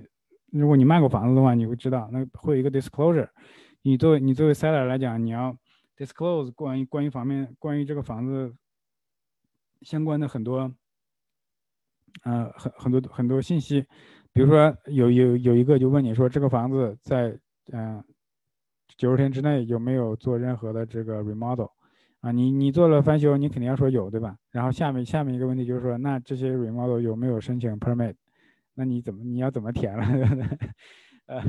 [0.60, 3.28] 如果你卖过房子的话，你会知道那会有一个 disclosure。
[3.82, 5.56] 你作为你作为 seller 来讲，你要
[5.96, 8.54] disclose 关于关于方面关于这个房子
[9.82, 10.72] 相关的很多，
[12.22, 13.84] 呃，很很多很多信息，
[14.32, 17.36] 比如说有有有一个就问你说这个房子在
[17.72, 18.02] 嗯
[18.96, 21.70] 九十天之内有没有做任何的这个 remodel。
[22.20, 24.34] 啊，你你做了翻修，你肯定要说有，对吧？
[24.50, 28.14] 然后下面下面一个问题就是说，那这些 remodel 有没有申请 permit？
[28.74, 30.04] 那你怎么你要怎么填了？
[31.26, 31.42] 呃，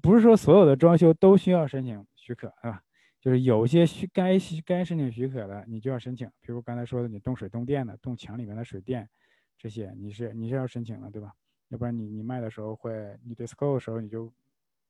[0.00, 2.82] 不是说所有的装修都需要申请许可，是吧？
[3.20, 6.26] 就是有些需该该申请许可的，你就要申请。
[6.40, 9.08] 比如刚才说的，你动水动电的，动墙里面的水电
[9.56, 11.32] 这些，你是你是要申请的，对吧？
[11.68, 14.32] 要不然你你卖的时候会，你 disclose 的时候你就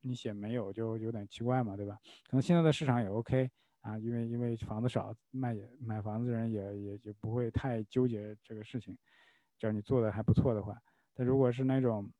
[0.00, 1.98] 你写没有就有点奇怪嘛，对吧？
[2.28, 3.50] 可能现在的市场也 OK。
[3.82, 8.96] 啊，因为因为房子少，卖也买房子的人也也就不会太纠结这个事情，
[9.58, 10.80] 只要你做的还不错的话。
[11.14, 12.10] 但如果是那种，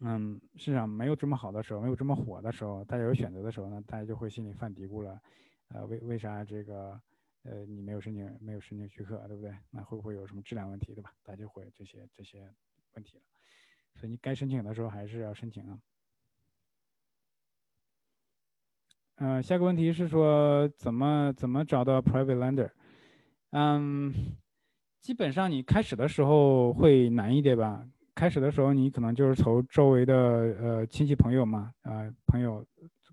[0.00, 5.20] 嗯，市场没有这么好的时候，没有这么火的时候，大家有选择的时候呢，大家就会心里犯嘀咕了，
[5.68, 7.00] 呃，为为啥这个，
[7.44, 9.56] 呃，你没有申请，没有申请许可，对不对？
[9.70, 11.14] 那会不会有什么质量问题，对吧？
[11.22, 12.52] 大家就会这些这些
[12.94, 13.24] 问题了。
[13.94, 15.78] 所以你该申请的时候还是要申请啊。
[19.16, 22.70] 嗯，下个问题是说怎么怎么找到 private lender？
[23.50, 24.12] 嗯，
[25.02, 27.84] 基本上你开始的时候会难一点吧。
[28.14, 32.64] 开始的时候你可能就是从周围的呃亲戚朋友嘛，啊朋友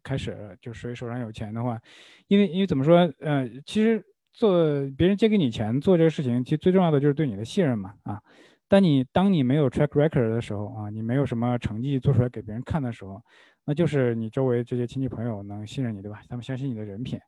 [0.04, 1.82] 开始，就谁手上有钱的话，
[2.28, 4.64] 因为因为怎么说，呃，其实做
[4.96, 8.22] 别人借给你钱做这个事情，其实最重要的就是对你的信任嘛，啊，
[8.68, 13.22] 但你当你没有 track record 的时候啊，你没有什么成绩做出来给别人看的时候。
[13.66, 16.22] 那就是你周围这些亲戚朋友能信任你，对吧？
[16.28, 17.20] 他们相信你的人品，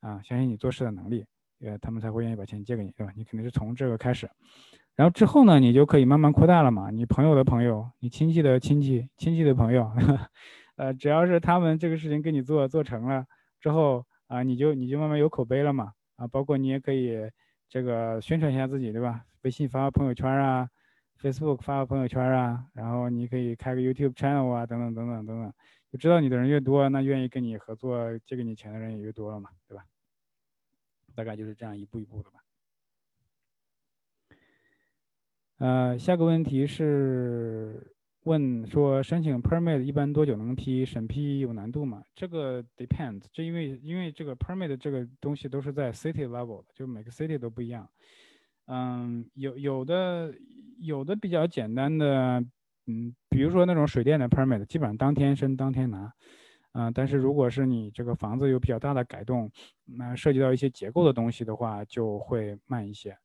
[0.00, 1.24] 啊，相信你做事的能力，
[1.60, 3.12] 呃，他们才会愿意把钱借给你，对吧？
[3.16, 4.28] 你肯定是从这个开始，
[4.94, 6.90] 然后之后呢，你就可以慢慢扩大了嘛。
[6.90, 9.90] 你朋友的朋友，你亲戚的亲戚，亲戚的朋友，
[10.76, 13.24] 呃，只要是他们这个事情给你做做成了
[13.60, 17.16] 之后，啊，你就你就慢慢有口碑了嘛，啊，包括你也可以
[17.68, 19.22] 这个宣传一下自己，对吧？
[19.42, 20.68] 微信发朋友圈啊
[21.20, 25.52] ，Facebook 发个朋友圈啊，然后你可以开个 YouTube channel 啊，等等等等等等。
[25.92, 29.84] 就知道你的人越多，那愿意跟你合作、借给你钱的人也越多了嘛，对吧？
[31.16, 32.38] 大概就是这样一步一步的吧。
[35.58, 40.84] 呃，下个问题是问说申请 permit 一般多久能批？
[40.84, 42.02] 审批有难度吗？
[42.14, 47.88] 这个 depends，这因为因为这个 permit 这个东西都是在 city level 的，就每个 city 都不一样。
[48.66, 50.34] 嗯，有有的
[50.78, 52.44] 有的比较简单的。
[52.88, 56.12] 嗯，比如说那种水电的 permit，基本上当天申当天拿，
[56.78, 59.50] 嗯，但是如果是你这个房子有比较大的改动，
[59.86, 63.16] 那涉及到一些结构的东西的话，就会慢一些，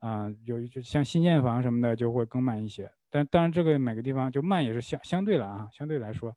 [0.00, 2.90] 啊，有就像新建房什么的就会更慢一些。
[3.08, 6.34] 但当然这个每个地方就慢也是相相对了啊，相对来说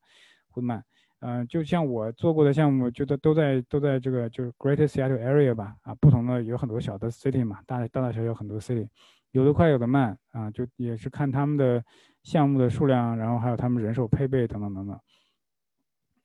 [0.51, 0.84] 会慢。
[1.22, 8.88] 嗯，就像我做过的项目，觉得都在都在这个就是 Greater Seattle area 吧，啊，不同的有很多小的 city 嘛，大大大小小很多 city，
[9.32, 11.84] 有的快有的慢啊，就也是看他们的。
[12.22, 14.99] 项目的数量，然后还有他们人手配备等等等等。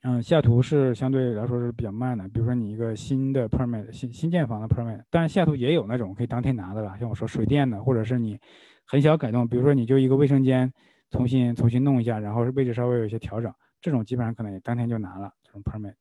[0.06, 2.28] 嗯，下图是相对来说是比较慢的。
[2.28, 6.94] 比如说你一个新的 permit，新新建房的 permit，但是下图也有那种可以当天拿的了。
[6.98, 8.38] 像我说水电的，或者是你
[8.84, 10.70] 很小改动，比如说你就一个卫生间
[11.08, 13.50] 重新重新弄一下，然后位置稍微有一些调整，
[13.80, 15.94] 这种基本上可能也当天就拿了这种 permit。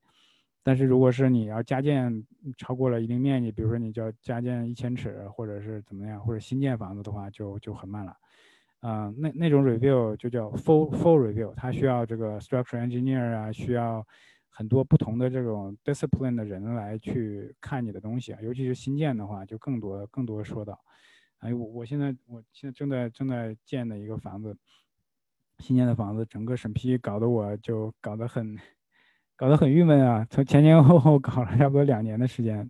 [0.63, 2.25] 但是如果是你要加建
[2.57, 8.13] 超过了一定面积，比如说你叫加建一千尺，或者是怎么样，或者新建房子的话，就就很慢了。
[8.83, 14.05] 啊，那那种 review 就叫 full full review，它需要这个 structure engineer 啊，需要
[14.49, 20.77] 很多不同的这种 discipline 的人来去看你的东西啊，尤其是新建的话，就更多更多说到。
[21.39, 24.57] 哎，我我现在我现在正在正在建的一个房子，
[25.59, 28.57] 新建的房子，整个审批搞得我就搞得很
[29.37, 32.69] 搞得很郁闷啊，从前前后后搞了差不多两年的时间。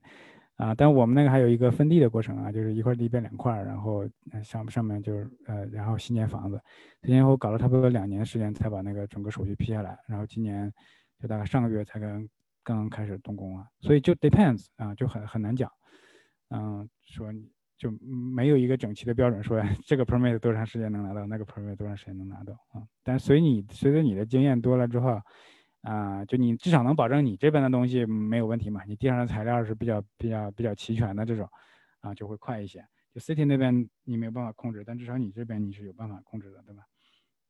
[0.58, 4.08] 啊，但我们那个还有一个分地的过程啊，就是一块地变两块，然后
[4.44, 6.62] 上上面就是呃，然后新建房子，
[7.02, 10.72] 前前后搞了差不多两年时间才把那个整个手续批下来，然后今年
[11.20, 12.10] 就大概上个月才刚
[12.64, 15.70] 刚刚开始动工啊，所以就 depends 啊，就很很难讲，
[16.52, 17.34] 嗯，说
[17.76, 17.90] 就
[18.36, 25.20] 没有一个整齐的标准，说这个 permit 多长时间能拿到，那个 permit 多长时间能拿到啊，但随你随着你的经验多了之后。
[25.84, 28.82] 啊，就你至少能保证你这边的东西没有问题嘛？
[28.88, 31.48] 你地上的材料是比较比较比较齐全的这种，
[32.00, 32.84] 啊，就会快一些。
[33.14, 36.84] 就 city 那边你没有办法控制，但至少你这边你是有办法控制的，对吧？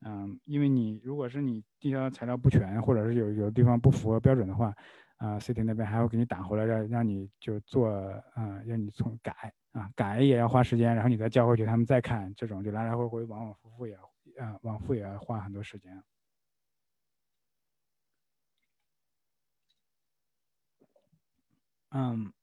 [0.05, 4.73] 嗯，因为你如果是你地上的材料不全，或者是有有的地方不符合标准的话，
[5.17, 7.87] 啊，city 那边还会给你打回来，让让你就做
[8.33, 13.95] 啊，让你从改啊，改也要花时间，然后你再交回去，他们再看，这种就来来回回往往复复也
[14.39, 16.03] 啊，往复也要花很多时间。
[21.95, 22.33] 嗯，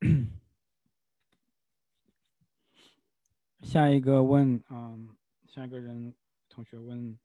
[3.62, 5.08] 下一个问，嗯，
[5.48, 6.14] 下一个人
[6.48, 7.18] 同学问。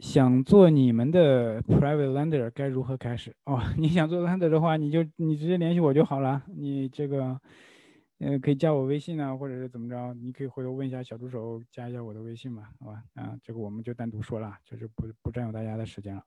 [0.00, 3.34] 想做你们的 private lender 该如何开始？
[3.44, 6.44] 哦， 你想做 lender 的话，你就你直接联系我就好了。
[6.48, 7.40] 你这个，
[8.18, 10.14] 呃，可以加我微信啊，或者是怎么着？
[10.14, 13.04] 你可以回头问一下小助手，加一下我的微信吧，好吧？
[13.14, 16.24] 啊，这个我们就单独说了，就是不不占用大家的时间了。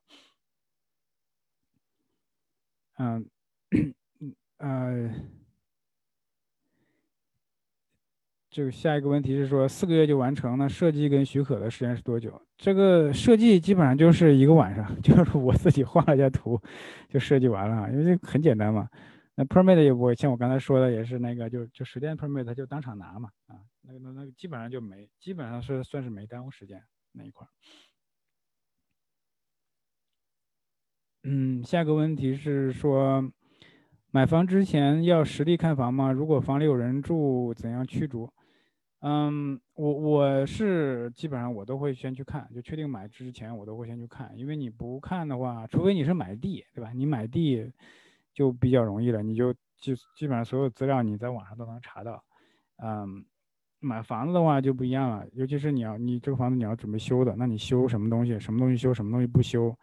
[2.98, 3.26] 嗯，
[3.72, 5.14] 嗯 呃。
[8.50, 12.38] 这个下一个问题是说四个月就完成了设计跟许可的时间是多久？
[12.58, 16.60] 这个设计基本上就是一个晚上， 就是我自己画了一下图，
[17.08, 18.86] 就设计完了，因为这很简单嘛。
[19.36, 27.46] 那 permit 也我像我刚才说的也是那个，就就十天 permit 他就当场拿嘛，啊，那个那那基本上就没，基本上是算是没耽误时间那一块。
[31.22, 33.32] 嗯，下个问题是说
[34.14, 36.12] 买房之前要实地看房吗？
[36.12, 38.30] 如果房里有人住，怎样驱逐？
[39.00, 46.92] 嗯，我我是基本上我都会先去看，就确定买之前我都会先去看，因为你不看的话，除非你是买地，对吧？
[46.94, 47.72] 你买地
[48.34, 49.50] 就比较容易了，你就
[49.80, 52.22] 基基本上所有资料你在网上都能查到。
[52.84, 53.24] 嗯，
[53.80, 59.74] 买房子的话就不一样了，尤其是你要你这个房子你要准备修的，那你修什么东西，什么东西修，什么东西不修，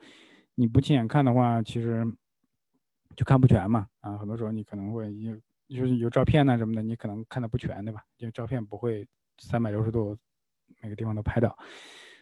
[0.54, 2.06] 你不亲眼看的话，其实
[3.20, 3.86] 就看不全嘛。
[4.00, 5.36] 啊，很多时候你可能会有。
[5.70, 8.02] 就是有照片呐什么的，你可能看的不全，对吧？
[8.18, 9.08] 因为照片不会
[9.38, 10.18] 三百六十度
[10.82, 11.56] 每个地方都拍到，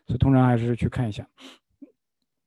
[0.06, 1.26] 所以通常还是去看一下。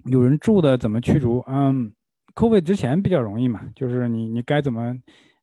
[0.05, 1.43] 有人住的怎么驱逐？
[1.47, 1.91] 嗯
[2.35, 4.95] ，COVID 之前比较容易嘛，就是你你该怎么，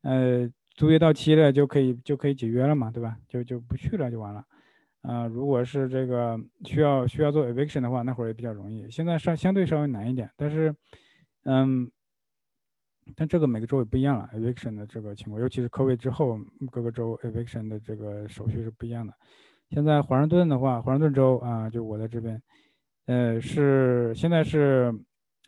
[0.03, 3.17] 呃，租约到期了就可以就可以解约了嘛，对吧？
[3.27, 4.45] 就就不去了就完了。
[5.01, 8.87] 啊，如果是这个需要需要做 eviction 的话，那会儿也比较容易。
[8.91, 10.75] 现在稍相对稍微难一点，但是，
[11.45, 11.89] 嗯。
[13.15, 16.39] 但这个每个州也不一样了，eviction 的这个情况，尤其是 COVID 之后，
[16.71, 19.13] 各个州 eviction 的这个手续是不一样的。
[19.69, 22.41] 现在华盛顿的话，华盛顿州啊，就我在这边，
[23.05, 24.93] 呃，是现在是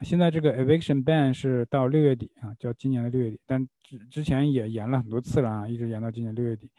[0.02, 6.70] 现在这个 eviction ban 是到六月底啊，叫今年的六月底，但之之前也延了很多次了啊，一直延到今年六月底。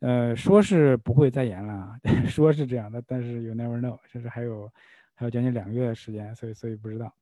[0.00, 1.96] 呃，说是不会再延了，
[2.28, 4.70] 说是这样的，但是 you never know，就是还有
[5.14, 7.12] 还有将近两个月的时间，所以所以不知道。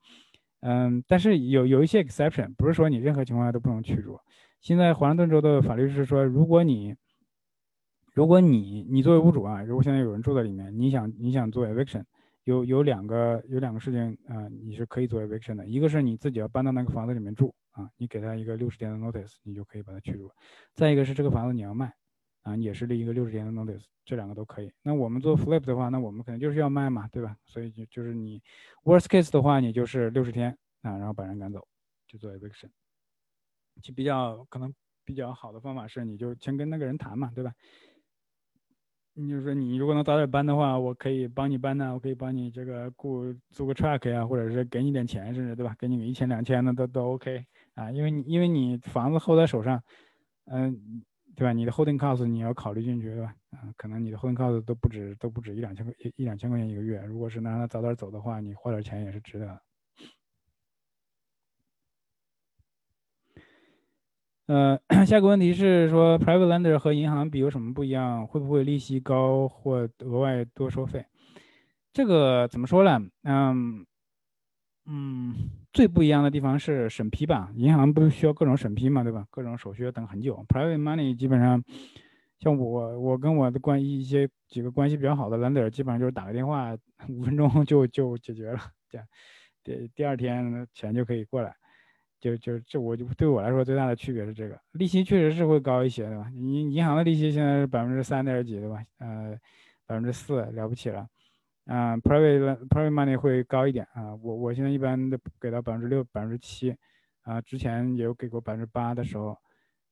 [0.69, 4.19] 嗯，但是有有一些 exception，不是说你任何情况下都不能驱逐。
[4.61, 6.97] 现在华盛顿州的法律是说，如果你，
[8.12, 12.03] 如果你你作为屋主啊，如果现在有人住在里面，你想你想做 eviction，
[12.43, 15.64] 有有两个有两个事情啊，你是可以做 eviction 的。
[15.69, 20.29] 一个是你自己要搬到那个房子里面住啊，你给他一个六十天的 notice，你就可以把它驱逐。
[20.75, 21.93] 再一个是这个房子你要卖
[22.47, 24.72] 啊，也是立一个六十天的 notice，这两个都可以。
[24.82, 27.36] 那我们做 flip 的话，那我们可能就是要卖嘛，对吧？
[27.44, 28.40] 所以就就是你
[28.84, 30.57] worst case 的话，你就是六十天。
[30.82, 31.66] 啊，然后把人赶走，
[32.07, 32.68] 就做 eviction。
[33.82, 34.72] 就比较可能
[35.05, 37.53] 比较好的方法是，你就先跟那个人谈嘛，对吧？
[39.14, 45.74] 你就说你如果能早点搬的话，我可以帮你搬呢，我可以帮你这个雇租个 truck 呀，或者是给你点钱，甚至对吧？
[45.76, 47.44] 给你个一千两千的都都 OK
[47.74, 49.82] 啊，因为你因为你房子 hold 在手上，
[50.44, 51.03] 嗯，
[51.37, 51.53] 对吧？
[51.53, 53.34] 你的 holding cost 你要考虑进去，对吧？
[53.51, 59.61] 啊，可能你的 holding cost 都不止都不止一两千块一两千块钱一个月，如果是能让他早点走的话，你花点钱也是值得。
[64.47, 68.26] 呃，下个问题是说，private lender 和银行比有什么不一样？
[68.26, 71.05] 会不会利息高或额外多收费？
[71.93, 73.11] 这个怎么说呢？
[73.24, 73.84] 嗯
[74.87, 75.34] 嗯，
[75.77, 77.53] 最不一样的地方是审批吧。
[77.55, 79.27] 银行不是需要各种审批嘛，对吧？
[79.29, 80.43] 各种手续要等很久。
[80.49, 81.62] private money 基本上，
[82.39, 86.74] 像我我跟我的关一些几个关系比较好的 lender，基本上就是打个电话，
[87.11, 88.59] 五分钟就就解决了，
[88.89, 89.07] 这样，
[89.62, 91.55] 第第二天钱就可以过来。
[92.18, 96.31] 就就这，我就对我来说最大的区别是这个利息确实是会高一些，对吧？
[96.35, 98.83] 银银行的利息现在是百分之三点几，对吧？
[98.97, 99.39] 呃，
[99.85, 101.07] 百分之四了不起了。
[101.67, 104.14] 啊，private private money 会高一点啊。
[104.17, 106.75] 我我现在一般都给到百分之六、百分之七，
[107.23, 109.37] 啊，之前也有给过百分之八的时候，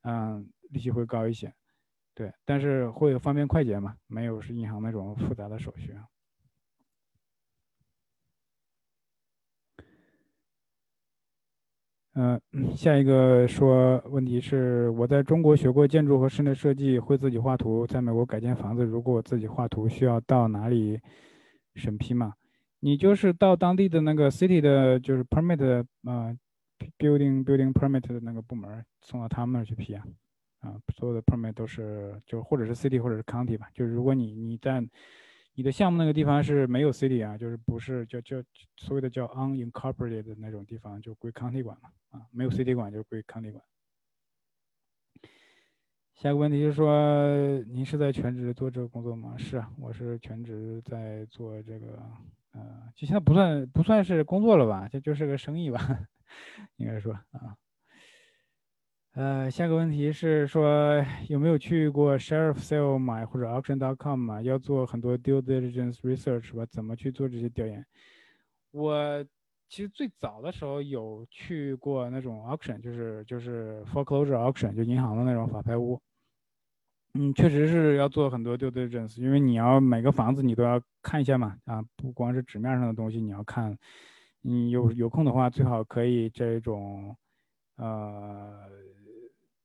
[0.02, 1.52] 嗯，利息会高一些。
[2.14, 6.06] 对，但是会方便快捷嘛，没有是银行那种复杂的手续啊。
[12.16, 12.40] 嗯，
[12.76, 21.00] 下一个说问题是我在中国学过建筑和室内设计，会自己画图，在美国改建房子，如果我自己画图，需要到哪里
[21.74, 22.34] 审批嘛？
[22.80, 26.36] 你就是到当地的那个 city 的，就是 permit 啊
[26.98, 30.04] building building permit 的那个部门送到他们那儿去批啊，
[30.60, 34.86] 啊，所有的 permit 都是就或者是 city 或者是 county 吧，就是如果你你在
[35.54, 38.42] 你的项目那个地方是没有 city 啊，就是不是就就
[38.76, 43.64] 所谓的叫 unincorporated 的那种地方，就归 county 管嘛，啊，没有 city 管就归 county 管。
[46.14, 49.34] 下一个问题就是说，您是在全职做这个工作吗？
[49.36, 51.98] 是啊，我是全职在做这个，
[52.52, 55.80] 呃，就现在不算不算是工作了吧，这就是个生意吧，
[56.76, 57.56] 应该说啊。
[59.14, 64.40] 呃，下个问题是说有没有去过 Sheriff Sale 买或者 Auction.com 嘛？
[64.40, 66.64] 要做很多 due diligence research 吧？
[66.66, 67.84] 怎么去做这些调研？
[68.70, 69.24] 我
[69.68, 76.00] 其实最早的时候有去过那种 auction，就是就是 foreclosure auction，就银行的那种法拍屋。
[77.14, 81.56] 嗯，确实是要做很多 due diligence，因为你要每个房子你都要看一下嘛。
[81.64, 83.76] 啊，不光是纸面上的东西你要看，
[84.42, 87.16] 你有有空的话最好可以这种，
[87.76, 88.68] 呃。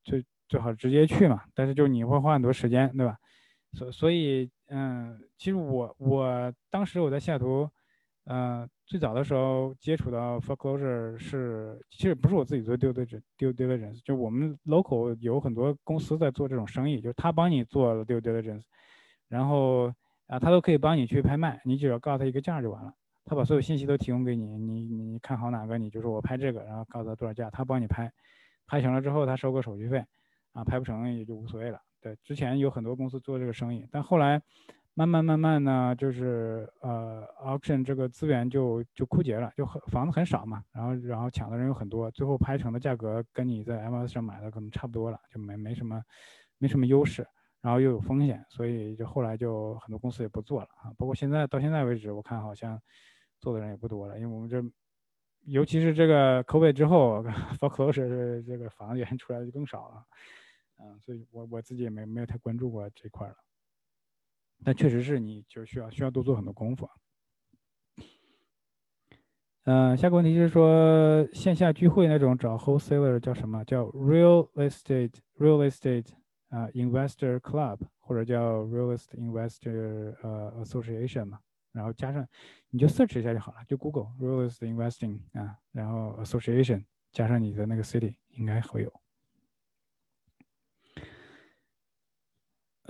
[0.02, 3.16] 最最好直接去嘛，但是就你会花很多时间，对吧？
[3.74, 7.70] 所所以，嗯，其实我我当时我在西雅图，
[8.30, 12.94] 呃，最早的时候接触到 foreclosure 是，其实不是我自己做 dude
[13.40, 18.62] diligence，就我们 local 有很多公司在做这种生意，就是他帮你做 due diligence，
[19.28, 19.92] 然后
[20.28, 22.94] 啊，他都可以帮你去拍卖，你只要告诉他一个价就完了，
[23.26, 28.12] 他把所有信息都提供给你，你你看好哪个，你就说我拍这个，然后告诉他多少价，他帮你拍。
[28.68, 30.06] 拍成了之后，他收个手续费，
[30.52, 31.82] 啊，拍不成也就无所谓了。
[32.00, 34.40] 对，之前有很多公司做这个生意，但后来
[35.00, 46.04] 慢慢慢慢呢，就是呃，auction 这个资源就就枯竭了，就很房子很少嘛，然后然后抢的人有很多，最后拍成的价格跟你在 MS 上买的可能差不多了，就没没什么
[46.58, 47.26] 没什么优势，
[47.62, 50.92] 然后又有风险，所以就后来就很多公司也不做了啊。
[50.98, 52.78] 包括现在到现在为止，我看好像
[53.40, 54.62] 做的人也不多了，因为我们这。
[55.46, 57.24] 尤其是这个 COVID 之后，
[57.58, 60.04] foreclosure 这个房源 出来的就更少了，
[60.78, 63.36] 嗯，所以我我自己也没没有太关注过这块了。
[64.64, 66.90] 但确实是你就需要需要多做很多功夫。
[69.66, 76.08] 嗯，下个问题就是说线下聚会那种找 wholesaler 叫什么叫 real estate real estate
[76.48, 81.40] 啊 investor club 或者叫 real estate investor 呃 association 嘛？
[81.72, 82.28] 然后加上，
[82.72, 88.92] 你就 search 一下就好了，就 Google real estate investing 啊，然后 association 加上你的那个 city 应该会有。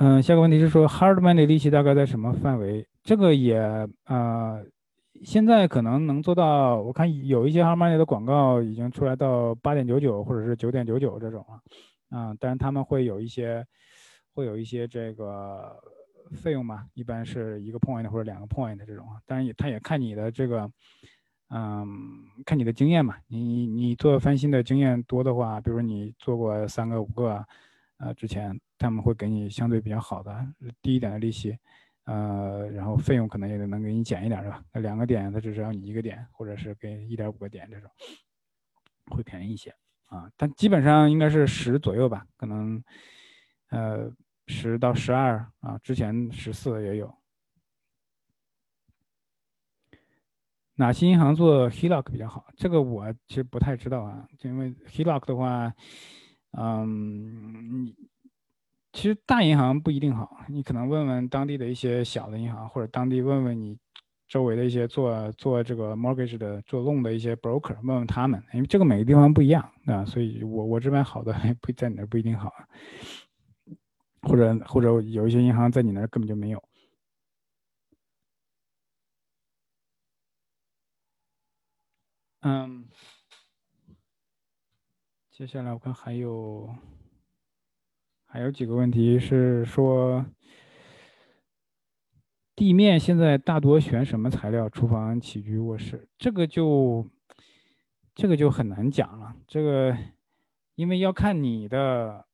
[0.02, 2.88] 嗯，下个问题是说 hard money 利息大概在什么范围？
[3.04, 3.60] 这个也
[4.06, 4.58] 啊，
[5.26, 13.66] 现在可能能做到，我看有一些 hard money 的广告已经出来到八点九九或者是九点九九这种了，啊，但是他们会有一些，
[14.34, 15.76] 会有一些这个。
[16.36, 20.70] 费用嘛，一般是一个 point 或者两个 point 这种啊，当然也他也看你的这个，
[21.50, 21.98] 嗯，
[22.46, 23.16] 看你的经验嘛。
[23.28, 27.44] 你你做翻新的经验多的话，比如说你做过三个五个，
[27.98, 30.48] 呃，之前他们会给你相对比较好的
[30.82, 31.56] 低一点的利息，
[32.06, 34.64] 呃，然后费用可能也能给你减一点，是吧？
[34.74, 37.92] 那两个点他只是要你一个点，或者是给一点五个点这种，
[39.12, 39.70] 会便宜一些
[40.08, 40.28] 啊。
[40.36, 42.84] 但基本上应该是十左右吧，可能，
[43.70, 44.12] 呃。
[44.52, 47.16] 十到十二啊，之前十四也有。
[50.74, 52.48] 哪些银行做 HELOC 比较好？
[52.58, 55.72] 这个我其实不太知道啊，因为 HELOC 的话，
[56.58, 57.96] 嗯，你
[58.92, 63.78] 其实大银行不一定好，你可能问问当地的一些小的银行，或者当地问问你
[64.28, 72.52] 周围的一些做做这个 mortgage 的做 loan 的一些 broker，问问他们，因为这个每个地方不一样啊，所以我我这边好的 不在你那不一定好。
[74.22, 76.62] 或者或者有一些银行在你那根本就没有。
[82.42, 82.88] 嗯，
[85.32, 86.70] 接下来我看还有
[88.32, 90.24] 还有几个问题是说，
[92.56, 94.70] 地面现在大多选什么材料？
[94.70, 97.10] 厨房、起居、卧室，这个就
[98.14, 99.36] 这个就很难讲了。
[99.48, 99.98] 这个
[100.76, 102.26] 因为要看你的。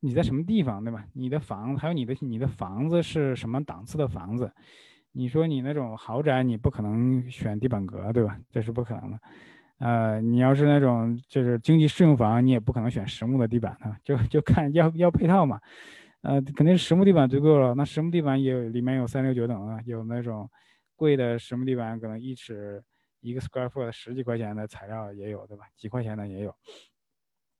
[0.00, 1.04] 你在什么地方，对吧？
[1.14, 4.52] 你的房还有你的你的房子是什么档次的房子？
[5.10, 8.38] 你说你那种豪宅，你不可能选地板革，对吧？
[8.50, 9.18] 这是不可能的。
[9.78, 15.60] 呃，你要是那种就是经济适用房，你也不可能选实木的地板啊，就就看要要配套嘛。
[16.22, 17.74] 呃，肯定是实木地板足够了。
[17.74, 20.50] 那实木地板也有里面有三六九等啊，有那种
[20.96, 22.82] 贵的实木地板，可能一尺
[23.20, 25.64] 一个 square foot 十几块钱的材料也有，对吧？
[25.76, 26.54] 几块钱的也有。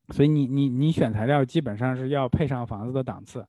[0.09, 3.47] 所以你你你选材料基本上是要配上房子的档次，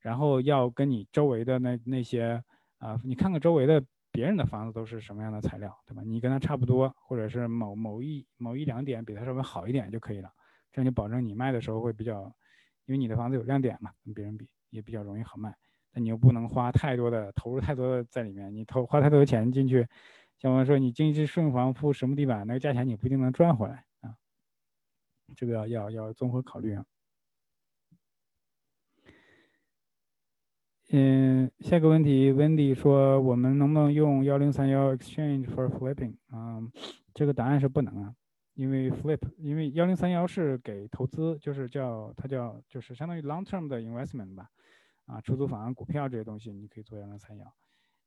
[0.00, 2.42] 然后要跟你周围的那那些
[2.78, 3.82] 啊，你看看周围的
[4.18, 6.02] 别人的房子都是什么样的材料，对吧？
[6.04, 10.28] 你跟他差不多，或者是某某一某一两点比他稍微好一点就可以了，
[10.72, 12.24] 这样就保证你卖的时候会比较，
[12.86, 15.54] 因为你的房子有亮点嘛，跟别人比也比较容易好卖。
[15.92, 19.86] 但你又不能花太多的投入太多的在里面，你投花太多的钱进去，
[20.36, 24.16] 像我们说你进去顺房铺实木地板，那个价钱你不一定能赚回来啊，
[25.36, 26.84] 这个要要要综合考虑啊。
[30.90, 36.16] 嗯，下个问题，Wendy 说，我们能不能用幺零三幺 exchange for flipping？
[36.30, 36.62] 啊，
[37.12, 38.14] 这个答案是不能啊，
[38.54, 44.48] 因为 flip，因为幺零三幺是给投资，就是叫它叫就是相当于 long term 的 investment 吧，
[45.04, 47.54] 啊，出租房、股票这些东西你可以做幺零三幺。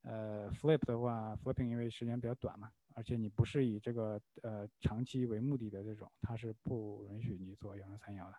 [0.02, 8.36] 呃，flip 的话，flipping 因为时间比较短嘛，而且你不是以这个呃长期为目的的这种，它是不允许你做幺零三幺的，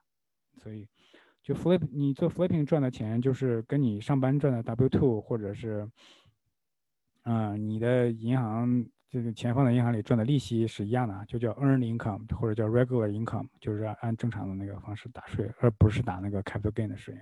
[0.56, 0.88] 所以。
[1.42, 5.90] 就 flip，你做 flipping 赚的钱，就是跟你上班赚的 W two，或者是，
[7.24, 17.12] 嗯，你的银行这个钱放在银行里赚的利息是一样的，就叫 earned income，或者叫 regular income，就是按正常的那个方式打税，而不是打那个 capital gain 的税。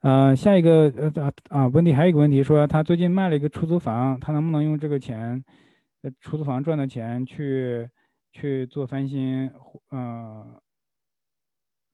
[0.00, 5.44] 呃，下一个呃啊啊，问题还有一个问题，说他最近卖了一个出租房，他能不能用这个钱，
[6.02, 7.88] 呃，出租房赚的钱去？
[8.36, 9.50] 去做翻新，
[9.90, 10.60] 嗯，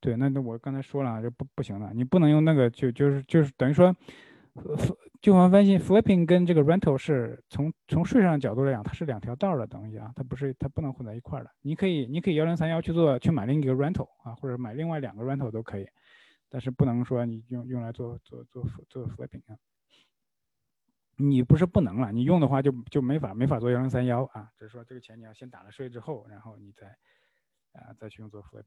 [0.01, 3.95] 对，那那我刚才说了，就不不行了，你不能用那个，就就是就是等于说，
[5.21, 11.51] 旧房翻新 flipping 跟这个 rental 是从从税上角度来讲，它是两条道的东西啊，它不是它不能混在一块儿的。
[11.61, 15.87] 你可以你可以幺零三幺去做去买另一个 rental 啊，或者买另外两个 rental 都可以，
[16.51, 19.57] 但是不能说你用用来做做做做 flipping 啊。
[21.23, 26.89] 你不是不能了，你用的话就就没法没法做幺零三幺啊，只是说这个钱你要先打了税之后，然后你再
[27.73, 28.65] 啊再去用做复利。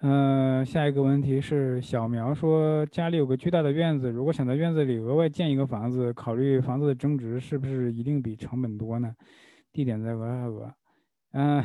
[0.00, 9.16] 嗯，下一个问题是小苗说家里有个巨大的院子，如果想在院子里额外建一个房子，考虑房子的增值是不是一定比成本多呢？
[9.72, 10.74] 地点在俄亥俄。
[11.32, 11.64] 嗯，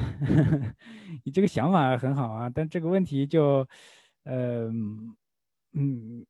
[1.26, 3.68] 你这个想法很好啊，但这个问题就。
[4.26, 4.70] 呃，
[5.74, 6.26] 嗯，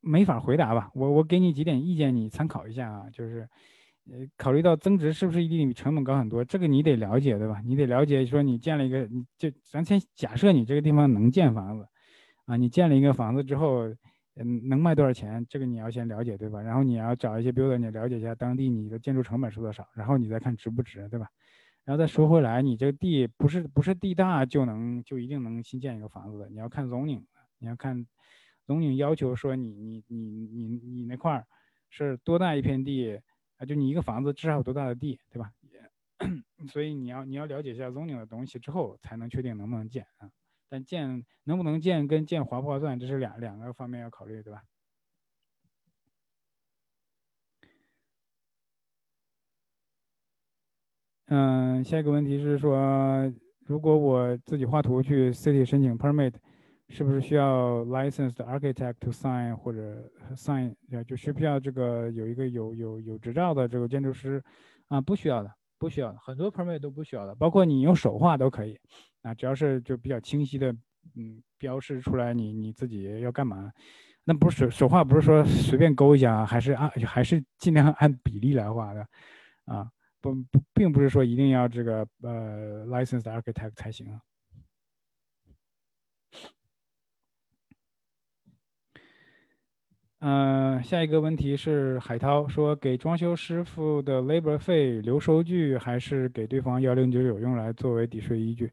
[0.00, 0.90] 没法回答吧？
[0.94, 3.10] 我我给你几点意见，你参考一下啊。
[3.12, 3.48] 就是，
[4.10, 6.44] 呃，考虑到增值是不是一定比成本高很多？
[6.44, 7.60] 这个你得了解，对吧？
[7.64, 11.88] 你得了解，说你建了一个，你就咱先假设你这个地方能建房子，
[12.46, 13.88] 啊，你建了一个房子之后，
[14.36, 15.44] 嗯，能卖多少钱？
[15.48, 16.60] 这个你要先了解，对吧？
[16.62, 21.26] 然后你要找一些 builder，你了解一下当地你的建筑成本是多少，然后你再看值不值，对吧？
[21.86, 27.24] 然后再说回来，你这个地不是不是地大就能就一定能新建一个房子的，你要看 zoning，
[27.58, 28.04] 你要看
[28.66, 31.46] zoning 要求说你你你你你那块儿
[31.88, 33.20] 是多大一片地
[33.58, 33.64] 啊？
[33.64, 35.52] 就你一个房子至少有多大的地，对吧？
[36.68, 40.28] 所以你要你要了解一下 zoning 的东西之后，才能确定能不能建啊。
[40.68, 44.60] 但建能不能建跟建划不划算，这是两两个方面要考虑，对吧？
[51.28, 53.32] 嗯，下一个问题是说，
[53.66, 56.32] 如果我自己画图去 city 申请 permit，
[56.88, 60.72] 是不是需要 licensed architect to sign 或者 sign？
[61.04, 64.40] 就需不需要这个有一个有有有执照的这个建筑师？
[64.86, 65.50] 啊，不需要的，
[65.80, 68.78] 不需要的，很多 permit 都不需要的，包括你用手画都可以。
[69.22, 70.72] 啊，只要是就比较清晰的，
[71.16, 73.72] 嗯，标示出来你你自己要干嘛。
[74.22, 79.04] 那不是手手画，不是说随便勾一下，还是按还是尽量按比例来画的，
[79.64, 79.90] 啊。
[80.34, 84.20] 不不，并不是说一定要这个呃 licensed architect 才行啊。
[90.18, 98.72] 嗯，下一个问题是海涛说，给装修师傅的 labor 费留收据，还是给对方幺零九九用来作为抵税依据？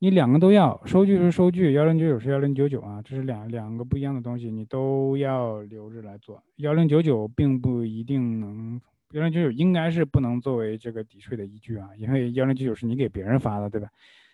[0.00, 6.42] 你两个都要，收据是收据，幺零九九是幺零九九啊，这是两两个不一样的东西，你都要留着来做。
[6.56, 8.80] 幺零九九并不一定能。
[9.14, 13.88] 幺零九九应该是不能作为这个抵税的依据啊，因为幺零九九是你给别人发的，对吧？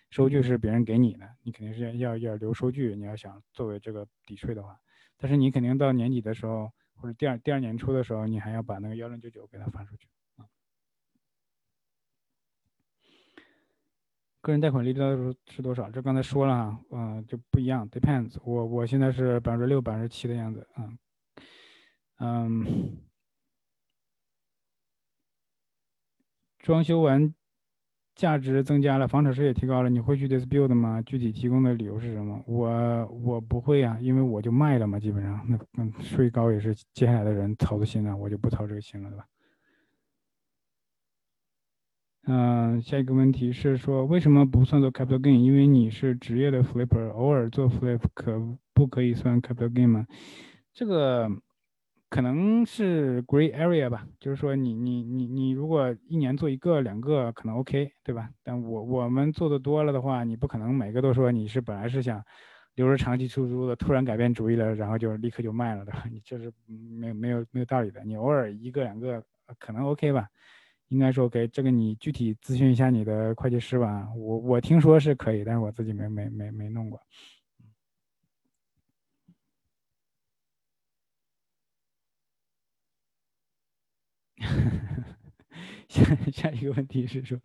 [0.09, 2.95] 收据是别人给你的，你肯定是要要留收据。
[2.95, 4.79] 你要想作为这个抵税的话，
[5.17, 10.49] 但是你肯定到年底的时候或者第二第二年初的时候，你还要把那个幺零九九给他发出去啊。
[14.41, 15.91] 个人贷款利率是多少？
[15.91, 18.35] 这刚才说了啊，嗯，就不一样，depends。
[18.43, 20.91] 我我现在是百分之六、百分之七的样子啊，
[22.17, 22.97] 嗯。
[26.61, 27.33] 装修完，
[28.15, 31.01] 价值增加了，房产税也提高了，你会去 dispute 吗？
[31.01, 32.41] 具体提供的理由是什么？
[32.45, 39.25] 我我不会啊，因为我就卖了嘛，基本上那那税高也是接下来的人操的心啊，我就不操这个心了，对吧？
[42.27, 45.39] 嗯，下一个问题是说为什么不算做 capital gain？
[45.39, 48.39] 因为你是职业的 flipper，偶尔做 flip 可
[48.75, 50.05] 不可以算 capital gain 吗？
[50.71, 51.27] 这个
[52.11, 58.29] 可能是 gray area 吧，就是说你你你你如果一年做一个两个可能 OK，对吧？
[58.43, 62.21] 但我我们做的多了的话，你不可能每个都说你是本来是想
[62.75, 65.93] 留着长期出租的，突然改变主意了，然后就立刻就卖了，的？
[66.11, 66.51] 你这是
[66.99, 68.03] 没有没有没有道理的。
[68.03, 69.23] 你偶尔一个两个
[69.57, 70.27] 可能 OK 吧。
[70.89, 74.09] 应该说给这个你具体咨询一下你的会计师吧。
[74.13, 76.99] 我我听说是可以，但是我自己没没没没弄过。
[85.87, 87.39] 下 下一个问题是说，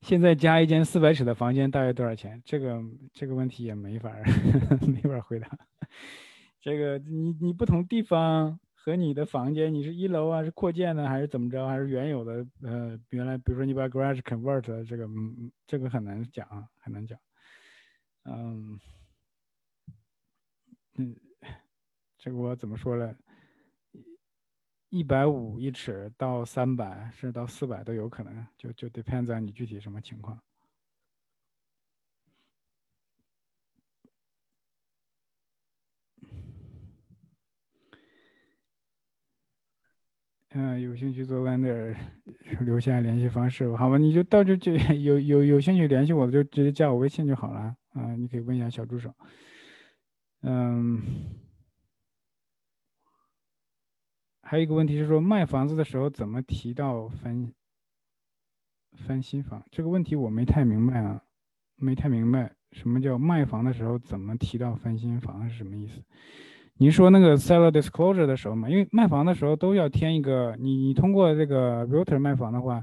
[0.00, 2.40] 现在加一间四百尺的房间大约多少钱？
[2.44, 2.80] 这个
[3.12, 4.12] 这个问题也没法
[4.86, 5.48] 没法回答。
[6.60, 8.58] 这个你你不同地方。
[8.80, 12.46] 和你的房间，你是一楼啊，是扩建的还是怎么着，还是原有的？
[12.62, 15.06] 呃，原来比如说你把 garage convert 这个，
[15.66, 17.18] 这个很难讲啊，很难讲。
[18.24, 18.80] 嗯，
[20.96, 21.14] 嗯，
[22.16, 23.14] 这个我怎么说呢？
[24.90, 30.40] 一百五一尺到三百，甚至到四百都有可能，就就 depends on 你具体什么情况。
[40.52, 41.94] 嗯，有兴趣做 lender，
[42.60, 43.98] 留下联系方式，好吧？
[43.98, 48.16] 你就到这就有有有兴趣联系我，就直接加我微信就好了啊。
[48.16, 49.14] 你可以问一下小助手。
[50.40, 51.02] 嗯，
[54.50, 57.52] 还有一个问题是说卖房子的时候怎么提到翻
[58.96, 59.62] 翻新房？
[59.70, 61.22] 这个问题我没太明白啊，
[61.76, 66.02] 没太明白什么叫卖房的时候怎么提到翻新房是什么意思？
[66.78, 72.82] 您说那个 seller disclosure 的时候嘛，因为卖房的时候都要填一个，你你通过这个 realtor 卖房的话，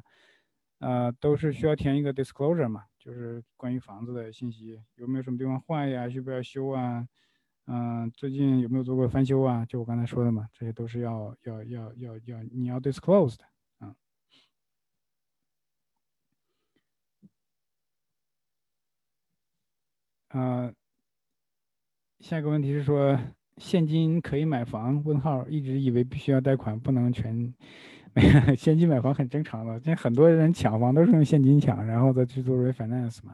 [0.77, 7.07] 呃，都是需要填一个 disclosure 嘛，就是关于房子的信息，有没有什么地方坏呀，需不要修啊，
[7.67, 9.65] 嗯，最近有没有做过翻修啊？
[9.65, 13.45] 就我刚才说的嘛，这些都是要要要要要你要 disclose 的，
[13.79, 13.95] 啊，
[20.29, 20.73] 啊，
[22.19, 23.19] 下一个问题是说。
[23.57, 25.01] 现金可以买房？
[25.05, 27.53] 问号，一直以为必须要贷款，不能全。
[28.57, 33.33] 现金买房很正常的，现在很多人抢房都是用现金抢，然后再去做 refinance 嘛。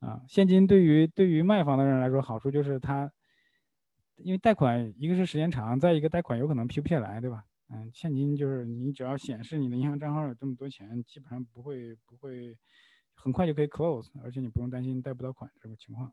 [0.00, 3.12] 啊，现金对于对于卖房的人来说，好处就是他，
[4.16, 7.44] 因为贷款一个是时间长，再一个贷款有可能批不下来，对吧？
[7.68, 12.56] 嗯，现金就是你只要显示你的银行账号有这么多钱，基本上不会不会
[13.14, 16.12] 很快就可以 close，而且你不用担心贷不到款这个情况。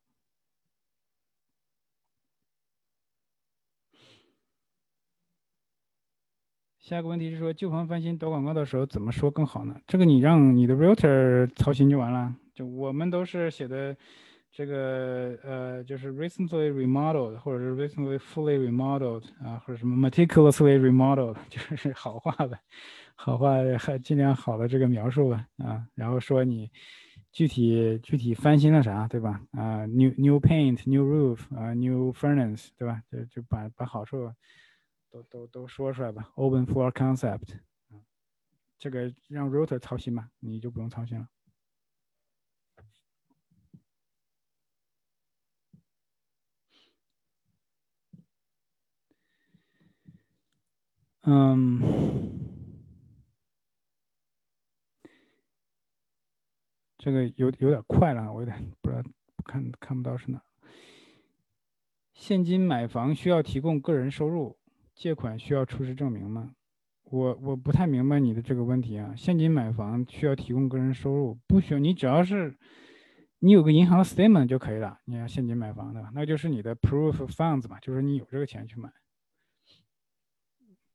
[6.80, 9.80] 下一个问题是说，旧房翻新导广告的时候怎么说更好呢？
[9.88, 12.36] 这个你让你的 realtor 操心就完了。
[12.54, 13.96] 就我们都是写的，
[14.56, 22.60] 这个呃，就是 recently remodeled 或者是 recently fully remodeled 啊，或者什么 meticulously remodeled，就是好话呗，
[23.16, 25.88] 好话还尽量好的这个描述吧啊。
[25.96, 26.70] 然后说你
[27.32, 29.42] 具体具体翻新了啥，对吧？
[29.54, 33.02] 啊，new new paint, new roof 啊，new furnace，对吧？
[33.12, 34.32] 就就把把好处。
[35.10, 37.60] 都都都说出来吧，open floor concept，
[38.80, 41.28] 这个让 router 操心吧，你就不用操心了。
[51.24, 51.82] 嗯，
[56.98, 59.04] 这个有有点快了，我有点不知道
[59.46, 60.42] 看看不到是哪。
[62.14, 64.58] 现金买房需要提供个人收入。
[64.96, 66.54] 借款需要出示证明吗？
[67.06, 69.16] 我我不太明白你的这个问题啊。
[69.18, 71.80] 现金买房需要提供个人收入，不需要。
[71.80, 72.56] 你只要是
[73.40, 75.00] 你有个银行 statement 就可以了。
[75.06, 78.88] 你要现金买房的，那就是你的 proof funds 嘛，就是你有这个钱去买。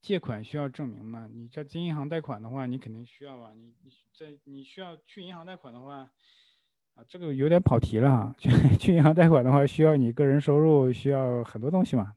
[0.01, 1.29] 借款需要证明吗？
[1.33, 3.53] 你在金银行贷款的话，你肯定需要啊。
[3.55, 6.11] 你你在你需要去银行贷款的话，
[6.95, 8.35] 啊，这个有点跑题了哈。
[8.39, 8.49] 去
[8.79, 12.15] 去银行贷款的话，需要你个人收入，需要很多东西嘛。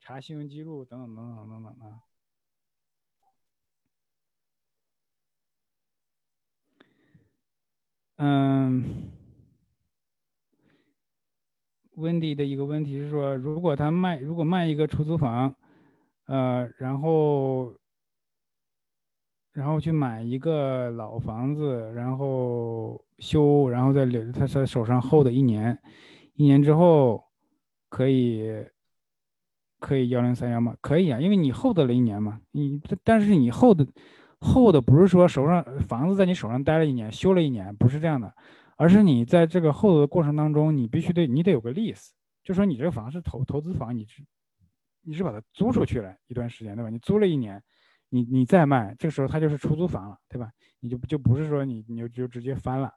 [0.00, 2.02] 查信用记录等等等等等等啊。
[8.16, 9.10] 嗯
[11.96, 15.54] 温迪的一个问题是说，如果他卖，如果卖一个出租房，
[16.26, 17.74] 呃，然后，
[19.52, 25.78] 然后去买一个老房子，然后修，然后再留他在手上 hold 一年，
[26.34, 27.24] 一年之后
[27.88, 28.66] 可以。
[29.80, 30.74] 可以幺零三幺吗？
[30.80, 33.86] 可以啊，因为你 hold 了一年嘛，你但是你 hold
[34.40, 38.32] hold 不是说手上房子在你手上待了一年，修了一年，不是这样的，
[38.78, 44.22] 而是你在这个 hold 的过程当中，你必须得你得有个 lease，就说你这个房是投投资房，你是
[45.04, 46.90] 你是把它租出去了一段时间，对吧？
[46.90, 47.62] 你租了一年，
[48.08, 50.50] 你你再卖，这个时候它就是出租房了，对吧？
[50.80, 52.92] 你就就不是说你你就就直接翻了，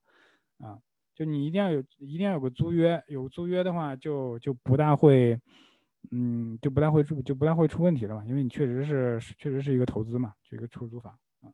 [0.59, 0.79] 啊，
[1.13, 5.39] 就你一定要有一定要有个租约，有租约的话就就不大会。
[6.11, 11.11] 嗯，就不大会出，就不大会出问题了嘛，因为你确实是，确实是一个投资嘛，就一个出租房
[11.41, 11.51] 啊，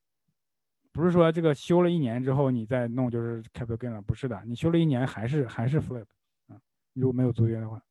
[0.92, 6.06] 不是说这个修了一年之后你再弄就是 capital gain 了，不是的，你修了一年还是还是 flip
[6.50, 6.60] 啊，
[6.94, 7.82] 如果没有租约的话。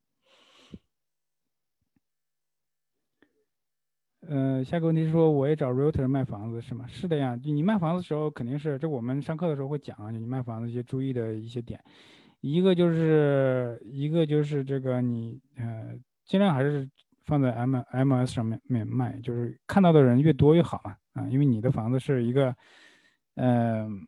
[4.28, 6.86] 呃，下个问题是说我也找 realtor 卖房子是吗？
[6.88, 11.82] 是的呀，就你卖房子的时候肯定是，这我们上课的时候会讲啊，你卖房子一些注意的一些点，
[12.40, 15.98] 一个就是一个就是这个你呃。
[16.24, 16.88] 尽量还是
[17.26, 22.54] 放在 M M S 上面面卖，就是看到的人越多越好嘛，啊，因为你的房子是一个，
[23.34, 24.06] 嗯，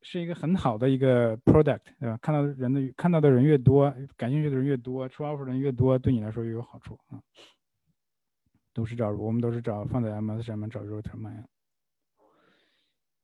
[0.00, 2.18] 是一个很好的一个 product，对吧？
[2.20, 7.20] 看到人的看到的人越多，感兴趣的人越多，出 offer 人越多，对你来说越有好处啊。
[8.74, 11.46] 都是找我们都是找放在 M S 上面找 router 卖。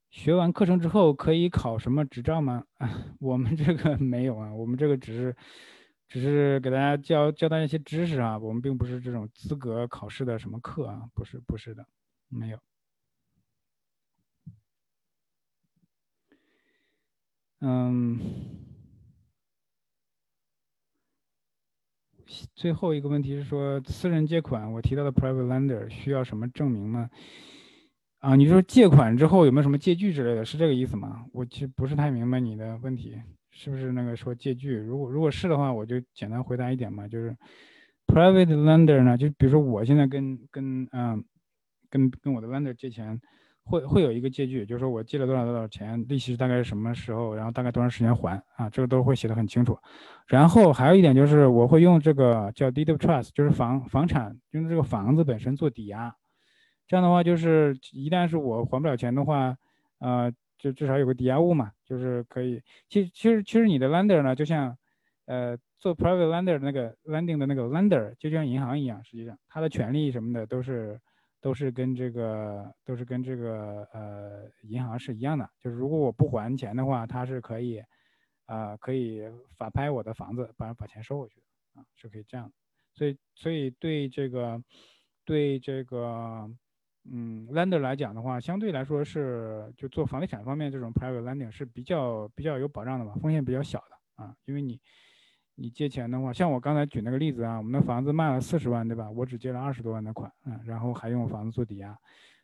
[0.09, 2.65] 学完课程之后可以考什么执照吗？
[2.79, 5.37] 啊，我们这个没有啊，我们这个只是。
[6.13, 11.87] 只是给大家教教大家一些知识啊，我们并不是这种资格考试的什么课啊，不是不是的，
[12.27, 12.59] 没有。
[17.61, 18.50] 嗯，
[22.55, 27.11] 最后一个问题是说私人借款，我提到的 private lender 需要什么证明吗？
[28.19, 31.24] 啊，你说借款之后有没有什么借据之类的，是这个意思吗？
[31.32, 33.20] 我其实不是太明白你的问题。
[33.52, 34.77] 是不是那个说借据？
[34.77, 37.36] 如果如果是的话，我就简单回答一点嘛，就是
[38.07, 41.23] private lender 呢，就比如说我现在跟跟嗯
[41.90, 43.20] 跟跟我的 lender 借钱，
[43.65, 49.78] 会会有一个借据，就是说我借了多少多少钱，利息大概是什么时候，然后大概多长时间还啊，这个都会写的很清楚。
[50.27, 56.15] 然后还有一点就是我会用这个叫 deed of trust，就是房房产用这个房子本身做抵押，
[56.87, 59.57] 这样的话就是一旦是我还不了钱的话，
[59.99, 60.32] 呃。
[60.62, 62.61] 就至少有个抵押物嘛，就是可以。
[62.87, 64.77] 其实其实其实你的 lender 呢，就像，
[65.24, 71.01] 呃，做 private lender 那个 lending 的那个 lender，就像银行一样，实际上它的权利什么的都是
[71.41, 75.49] 都是跟这个都是跟这个呃银行是一样的。
[75.59, 77.83] 就是如果我不还钱的话，它是可以，
[78.47, 79.23] 啊，可以
[79.57, 81.43] 法拍我的房子，把把钱收回去
[81.75, 82.53] 啊，是可以这样。
[82.95, 84.62] 所以所以对这个
[85.25, 86.51] 对这个。
[87.11, 94.37] 嗯，lender 来讲的话，相对来说是就做房地产方面这种 private lending 是比较比较有保障的吧，风险比较小的啊。
[94.45, 94.79] 因为你
[95.57, 99.11] 你借钱的话，像我刚才举那个例子啊，我们的房子卖了四十万，对吧？
[99.11, 101.95] 我只借了二十多万的款，嗯，然后还用房子做抵押，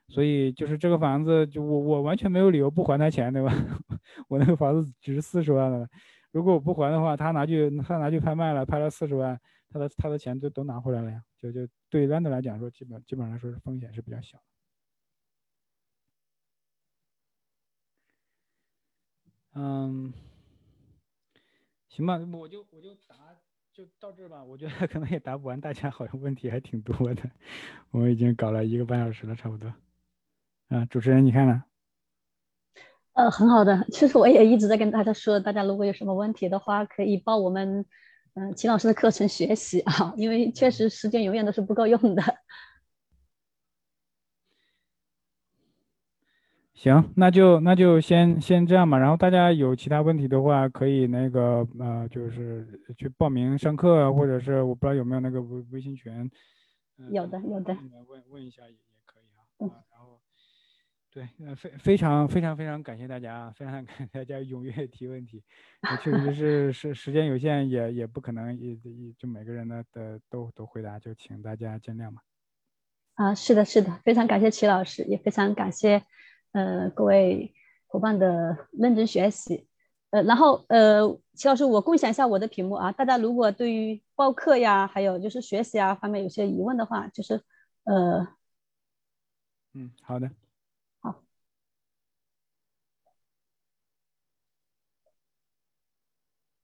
[0.08, 3.50] 所以就是这个房子就我我完全没有理由不还他钱，对吧？
[4.28, 5.88] 我那个房子只是四十万了，
[6.30, 14.38] 如果我不还的话，他拿去他拿去拍卖了，拍了四十万，他的他的钱就都拿回来了呀，就就对 lender 来讲说，基本基本上来说是风险是比较小。
[19.54, 20.12] 嗯，
[21.96, 23.16] 行吧，我就我就答
[23.72, 24.44] 就到这吧。
[24.44, 27.22] 我觉得可能也答不完，大家好像问题还挺多的。
[27.90, 29.72] 我们已经搞了一个半小时了，差不多。
[30.68, 31.64] 啊，主持人你看呢？
[33.14, 33.86] 呃，很好的。
[33.90, 37.86] 其实我也一直在跟大家说，大家如果有什么问题的话，可以报我们
[38.34, 42.22] 嗯秦老师的课程学习啊，因为确实时间永远都是不够用的。
[46.76, 48.98] 行，那就那就先先这样吧。
[48.98, 56.30] 然后大家有其他问题的话，可以那个呃，就是去报名上课，或者是我不知道有没有那个微微信群。
[57.10, 57.74] 有的，有的。
[58.06, 59.40] 问问一下也也可以啊。
[59.58, 59.70] 嗯。
[59.90, 60.20] 然后，
[61.10, 61.26] 对，
[61.56, 65.42] 非非常非常非常感谢大家，非常感谢大家踊跃提问题。
[66.02, 72.20] 确实是是时间有限，也也不可能一一就每个人的的都都回答，就请大家见谅吧。
[73.14, 76.02] 啊，是的，是的，非常感谢齐老师，也非常感谢。
[76.56, 77.52] 呃，各位
[77.86, 79.68] 伙伴的认真学习，
[80.08, 81.02] 呃，然后呃，
[81.34, 87.42] 齐老师，我共享一下我的屏幕啊，大家如果对于报课呀，还有就是学习啊方面有些疑问的话，就是
[87.84, 88.26] 呃，
[89.74, 90.30] 嗯，好的，
[91.00, 91.22] 好，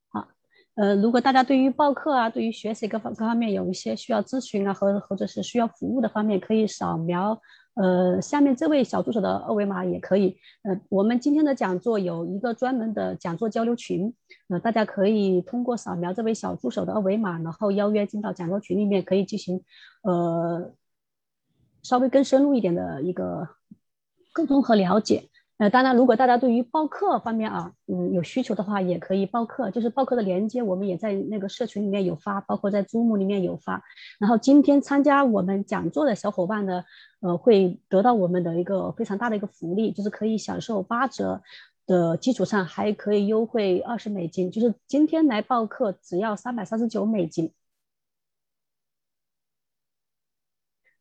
[0.08, 0.28] 好，
[0.74, 7.38] 呃，如果大家对于报课啊，对于学习各方各方面有一些需要咨询啊，和或者是需要服务的方面，可以扫描。
[7.74, 10.36] 呃，下面这位小助手的二维码也可以。
[10.62, 14.14] 呃，我们今天的讲座有一个专门的讲座交流群，
[14.48, 19.64] 呃，大家可以通过扫描这位小助手的二维码，然后邀约进到讲座群里面，可以进行
[20.02, 20.72] 呃
[21.82, 23.48] 稍微更深入一点的一个
[24.34, 25.30] 沟通和了解。
[25.62, 29.70] 呃，当然，如果大家对于报课方面啊，嗯，有需求的话，也可以报课。
[29.70, 33.80] 就是报课的链接，我们也在那个社群里面有发，包括在 Zoom 里面有发。
[34.18, 36.84] 然后今天参加我们讲座的小伙伴呢，
[37.20, 41.40] 呃，会得到我们的一个非常大的一个福利，就是可以享受八折
[41.86, 44.50] 的基础上，还可以优惠二十美金。
[44.50, 47.52] 就是今天来报课只要三百三十九美金。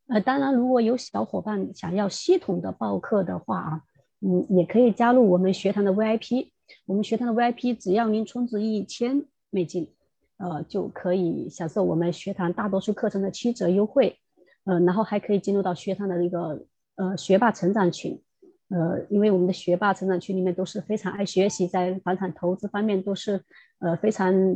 [0.06, 3.82] 呃，当然，如果有小伙伴想要系统的报课的话啊。
[4.22, 6.52] 嗯，也可以加入我们学堂的 VIP。
[6.86, 9.92] 我们学堂的 VIP 只要您充值一千美金，
[10.38, 14.18] 呃，就可以享受我们学堂大多数课程的七折优惠。
[14.64, 16.66] 呃，然后还可以进入到学堂的一个
[16.96, 18.22] 呃学霸成长群。
[18.70, 23.44] 呃，因为我们的学霸成长群里面都是非常爱学习，在房产投资方面都是
[23.80, 24.56] 呃非常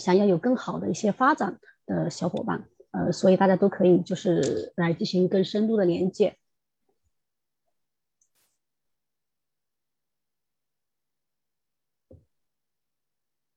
[0.00, 2.64] 想要有更好的一些发展的小伙伴。
[2.90, 6.36] 呃，所以大家都可以就是来进行更深度的连接。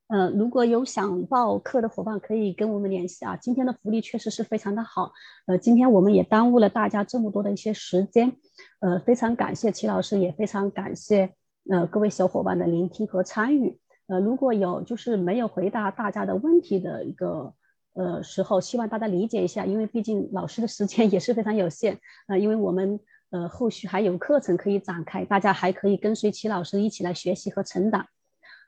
[0.08, 3.36] 呃，如果有想报课的伙伴，可以跟我们联系啊。
[3.36, 5.12] 今天的福利确实是非常的好。
[5.48, 8.38] 呃，今天我们也耽误了大家这么多的一些时间，
[8.82, 11.34] 呃，非常感谢齐老师，也非常感谢
[11.72, 13.80] 呃各位小伙伴的聆听和参与。
[14.06, 17.56] 呃，如果有就是没有回答大家的问题的一个
[17.94, 21.98] 呃时候，希望大家理解一下，因为毕竟老师的时间 也是非常有限。
[22.28, 23.00] 呃，因为我们
[23.32, 28.06] 呃后续还有课程可以展开，大家还可以跟随齐老师一起来学习和成长。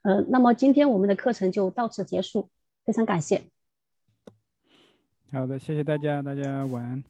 [0.07, 2.47] 呃，那么今天我们的课程就到此结束，
[2.85, 3.43] 非常感谢。
[5.34, 7.03] 好的，谢谢大家，大家晚安。